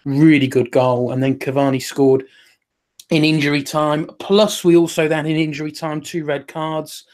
[0.06, 2.26] Really good goal, and then Cavani scored
[3.10, 4.06] in injury time.
[4.20, 7.06] Plus, we also then in injury time two red cards.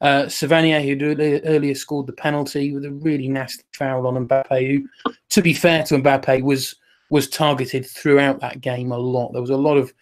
[0.00, 5.12] Uh, Savanier, who earlier scored the penalty with a really nasty foul on Mbappe, who,
[5.28, 6.76] to be fair to Mbappe, was
[7.10, 9.32] was targeted throughout that game a lot.
[9.32, 9.92] There was a lot of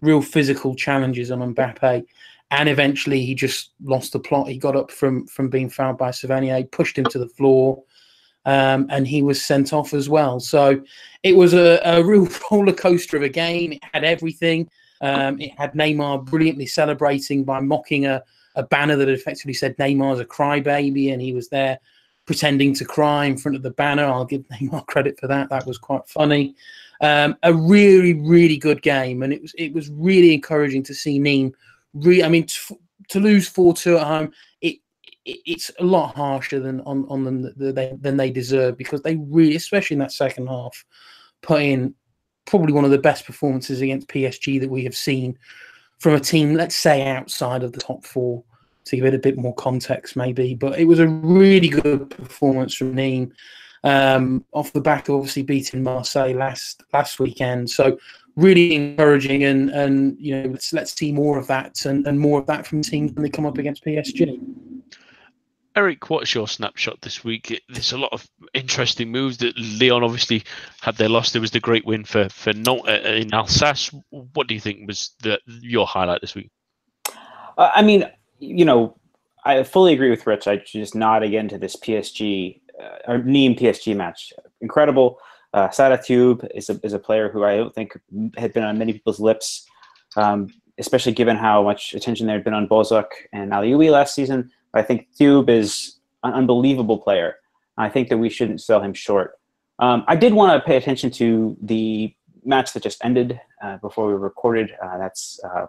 [0.00, 2.04] real physical challenges on Mbappe
[2.50, 4.48] and eventually he just lost the plot.
[4.48, 7.82] He got up from from being fouled by Savanier, pushed him to the floor,
[8.46, 10.40] um, and he was sent off as well.
[10.40, 10.80] So
[11.22, 13.72] it was a, a real roller coaster of a game.
[13.72, 14.68] It had everything.
[15.00, 18.22] Um, it had Neymar brilliantly celebrating by mocking a,
[18.54, 21.78] a banner that effectively said Neymar's a crybaby, and he was there
[22.26, 24.04] pretending to cry in front of the banner.
[24.04, 25.50] I'll give Neymar credit for that.
[25.50, 26.54] That was quite funny.
[27.00, 31.20] Um, a really, really good game, and it was it was really encouraging to see
[31.20, 31.52] Nîmes
[31.94, 32.78] re- I mean, to,
[33.08, 34.76] to lose four two at home, it,
[35.24, 39.02] it, it's a lot harsher than on on them than they than they deserve because
[39.02, 40.84] they really, especially in that second half,
[41.42, 41.94] put in
[42.48, 45.38] probably one of the best performances against PSG that we have seen
[45.98, 48.42] from a team, let's say outside of the top four.
[48.86, 52.74] To give it a bit more context, maybe, but it was a really good performance
[52.74, 53.30] from Nîmes
[53.84, 57.70] um, off the back of obviously beating Marseille last last weekend.
[57.70, 57.98] So
[58.36, 62.38] really encouraging and and you know let's let's see more of that and, and more
[62.38, 64.40] of that from teams when they come up against PSG.
[65.78, 67.62] Eric, what's your snapshot this week?
[67.68, 69.36] There's a lot of interesting moves.
[69.38, 70.42] That Lyon obviously
[70.80, 71.30] had their loss.
[71.30, 73.94] There was the great win for for Nantes uh, in Alsace.
[74.10, 76.50] What do you think was the your highlight this week?
[77.56, 78.10] Uh, I mean,
[78.40, 78.98] you know,
[79.44, 80.48] I fully agree with Rich.
[80.48, 84.32] I just nod again to this PSG uh, or Nîmes PSG match.
[84.60, 85.20] Incredible.
[85.54, 87.96] Uh, Sada Thioub is a, is a player who I don't think
[88.36, 89.64] had been on many people's lips,
[90.16, 94.50] um, especially given how much attention there had been on Bozok and Alioui last season.
[94.74, 97.36] I think Thioub is an unbelievable player.
[97.76, 99.38] I think that we shouldn't sell him short.
[99.78, 102.14] Um, I did want to pay attention to the
[102.44, 104.72] match that just ended uh, before we recorded.
[104.82, 105.66] Uh, that's uh,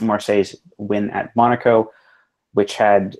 [0.00, 1.90] Marseille's win at Monaco,
[2.52, 3.16] which had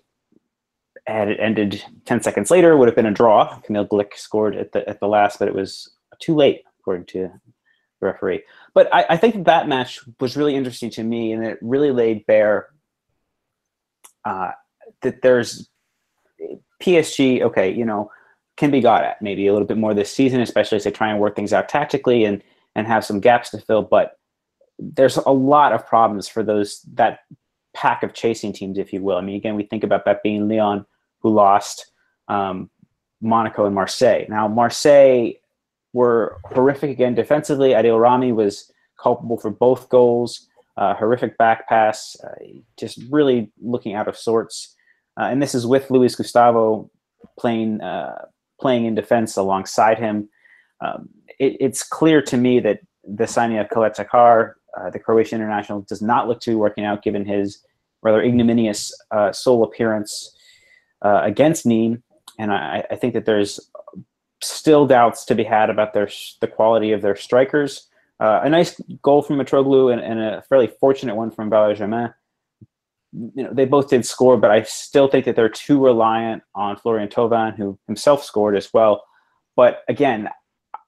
[1.06, 3.58] had it ended 10 seconds later would have been a draw.
[3.60, 7.30] Kamil Glik scored at the at the last, but it was too late, according to
[8.00, 8.42] the referee.
[8.74, 11.92] But I, I think that, that match was really interesting to me, and it really
[11.92, 12.68] laid bare
[14.24, 14.50] uh,
[15.02, 15.68] that there's
[16.82, 17.42] PSG.
[17.42, 18.10] Okay, you know,
[18.56, 21.10] can be got at maybe a little bit more this season, especially as they try
[21.10, 22.42] and work things out tactically and
[22.74, 23.82] and have some gaps to fill.
[23.82, 24.18] But
[24.78, 27.20] there's a lot of problems for those that
[27.74, 29.16] pack of chasing teams, if you will.
[29.16, 30.84] I mean, again, we think about that being Lyon,
[31.20, 31.92] who lost
[32.28, 32.70] um,
[33.20, 34.26] Monaco and Marseille.
[34.28, 35.32] Now, Marseille
[35.92, 37.70] were horrific again defensively.
[37.70, 38.70] Adil Rami was
[39.00, 40.48] culpable for both goals.
[40.76, 42.44] Uh, horrific back pass, uh,
[42.78, 44.75] just really looking out of sorts.
[45.18, 46.90] Uh, and this is with Luis Gustavo
[47.38, 48.26] playing uh,
[48.60, 50.28] playing in defense alongside him.
[50.80, 51.08] Um,
[51.38, 56.02] it, it's clear to me that the signing of Caleta uh, the Croatian international, does
[56.02, 57.64] not look to be working out given his
[58.02, 60.32] rather ignominious uh, sole appearance
[61.02, 62.02] against Nîmes.
[62.38, 63.60] And I, I think that there's
[64.42, 66.08] still doubts to be had about their
[66.40, 67.88] the quality of their strikers.
[68.18, 71.76] Uh, a nice goal from Mitroglou and, and, a fairly fortunate one from Valère
[73.34, 76.76] You know, they both did score, but I still think that they're too reliant on
[76.76, 79.02] Florian Thauvin, who himself scored as well.
[79.54, 80.28] But again,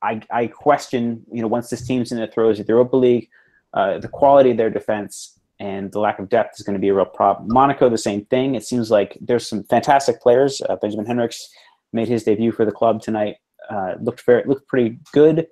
[0.03, 3.29] I, I question, you know, once this team's in the throes of the Europa League,
[3.74, 6.89] uh, the quality of their defense and the lack of depth is going to be
[6.89, 7.49] a real problem.
[7.53, 8.55] Monaco, the same thing.
[8.55, 10.62] It seems like there's some fantastic players.
[10.68, 11.49] Uh, Benjamin Henrichs
[11.93, 13.37] made his debut for the club tonight.
[13.68, 15.47] Uh, looked very looked pretty good,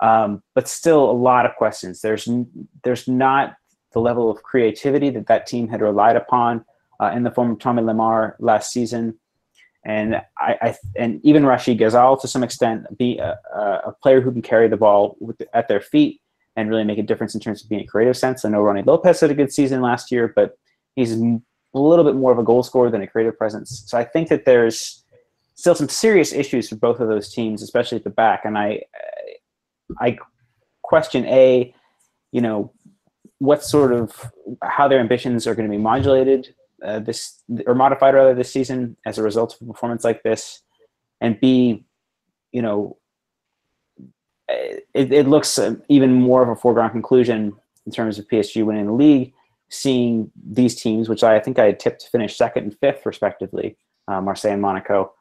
[0.00, 2.02] um, but still a lot of questions.
[2.02, 2.28] There's
[2.84, 3.54] there's not
[3.96, 6.62] the level of creativity that that team had relied upon
[7.00, 9.18] uh, in the form of Tommy Lemar last season,
[9.86, 14.30] and I, I and even Rachid Ghezzal to some extent be a, a player who
[14.32, 16.20] can carry the ball with, at their feet
[16.56, 18.44] and really make a difference in terms of being a creative sense.
[18.44, 20.58] I know Rony Lopes had a good season last year, but
[20.94, 21.40] he's a
[21.72, 23.82] little bit more of a goal scorer than a creative presence.
[23.86, 25.04] So I think that there's
[25.54, 28.44] still some serious issues for both of those teams, especially at the back.
[28.44, 28.82] And I,
[29.98, 30.18] I
[30.82, 31.74] question a,
[32.32, 32.72] you know,
[33.38, 34.32] what sort of
[34.62, 38.96] how their ambitions are going to be modulated uh, this or modified rather this season
[39.06, 40.62] as a result of a performance like this,
[41.20, 41.84] and b,
[42.52, 42.96] you know,
[44.48, 45.58] it, it looks
[45.88, 47.54] even more of a foregone conclusion
[47.86, 49.32] in terms of PSG winning the league,
[49.68, 53.76] seeing these teams, which I think I had tipped to finish second and fifth respectively,
[54.08, 55.12] uh, Marseille and Monaco,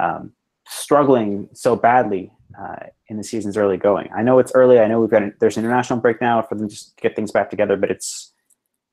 [0.00, 0.32] um,
[0.66, 4.08] struggling so badly uh, in the season's early going.
[4.14, 4.78] I know it's early.
[4.78, 7.16] I know we've got a, there's an international break now for them to just get
[7.16, 8.32] things back together, but it's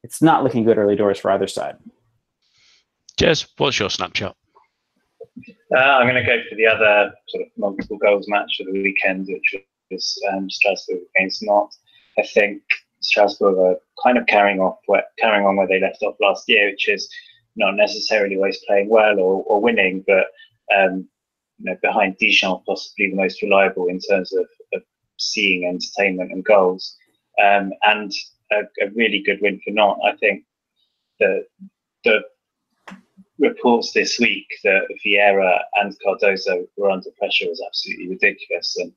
[0.04, 1.76] it's not looking good early doors for either side.
[3.20, 4.36] Jez, what's your snapshot?
[5.76, 8.84] Uh, I'm going to go for the other sort of multiple goals match of the
[8.84, 11.80] weekend, which was um, Strasbourg against Nantes.
[12.18, 12.62] I think
[13.02, 16.70] Strasbourg are kind of carrying off where, carrying on where they left off last year,
[16.72, 17.10] which is
[17.56, 20.26] not necessarily always playing well or, or winning, but
[20.76, 21.08] um,
[21.60, 24.82] you know, behind Dijon, possibly the most reliable in terms of, of
[25.18, 26.96] seeing entertainment and goals,
[27.44, 28.12] um, and
[28.52, 30.04] a, a, really good win for Nantes.
[30.06, 30.44] I think
[31.20, 31.46] the
[32.04, 32.22] the
[33.40, 38.94] reports this week that Vieira and Cardoso were under pressure was absolutely ridiculous, and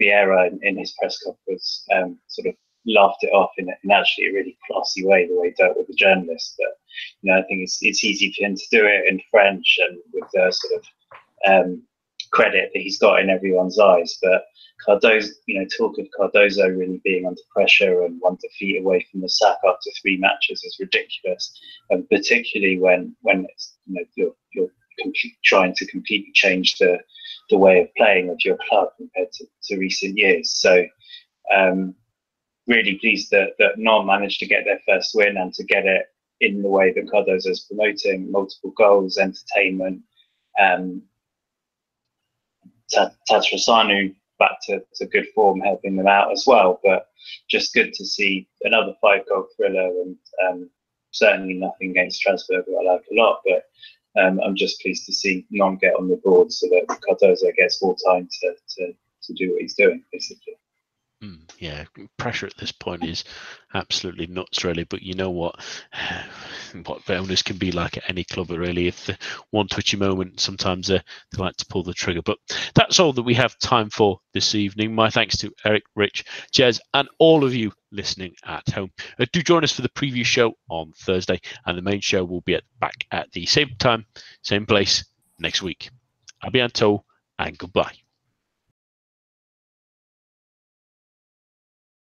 [0.00, 2.54] Vieira in, in his press conference um, sort of
[2.86, 5.86] laughed it off in, in, actually a really classy way, the way he dealt with
[5.86, 6.54] the journalist.
[6.58, 6.78] But
[7.22, 9.98] you know, I think it's it's easy for him to do it in French and
[10.12, 10.84] with the sort of
[11.46, 11.82] um,
[12.34, 14.18] credit that he's got in everyone's eyes.
[14.20, 14.44] But
[14.86, 19.20] Cardoso, you know, talk of Cardoso really being under pressure and one defeat away from
[19.20, 21.58] the sack after three matches is ridiculous,
[21.90, 25.12] and particularly when when it's, you know you're you're
[25.44, 26.98] trying to completely change the
[27.50, 30.50] the way of playing of your club compared to, to recent years.
[30.50, 30.84] So.
[31.54, 31.94] Um,
[32.66, 36.06] really pleased that that Nantes managed to get their first win and to get it
[36.40, 40.00] in the way that Cardoso is promoting multiple goals, entertainment,
[40.58, 41.02] um,
[43.30, 46.80] Tatarusanu back to, to good form, helping them out as well.
[46.82, 47.08] But
[47.48, 50.16] just good to see another five goal thriller and
[50.48, 50.70] um,
[51.10, 53.40] certainly nothing against Strasbourg, who I like a lot.
[53.44, 53.64] But
[54.20, 57.82] um, I'm just pleased to see Nantes get on the board so that Cardoso gets
[57.82, 60.54] more time to, to, to do what he's doing, basically.
[61.24, 61.84] Mm, yeah,
[62.18, 63.24] pressure at this point is
[63.72, 64.84] absolutely nuts, really.
[64.84, 65.56] But you know what?
[66.86, 68.88] What owners can be like at any club, really.
[68.88, 69.16] If the
[69.50, 70.98] one twitchy moment, sometimes uh,
[71.30, 72.20] they like to pull the trigger.
[72.20, 72.38] But
[72.74, 74.92] that's all that we have time for this evening.
[74.92, 78.90] My thanks to Eric, Rich, Jez, and all of you listening at home.
[79.20, 82.40] Uh, do join us for the preview show on Thursday, and the main show will
[82.40, 84.04] be at, back at the same time,
[84.42, 85.04] same place
[85.38, 85.90] next week.
[86.42, 87.04] A bientôt,
[87.38, 88.03] and goodbye.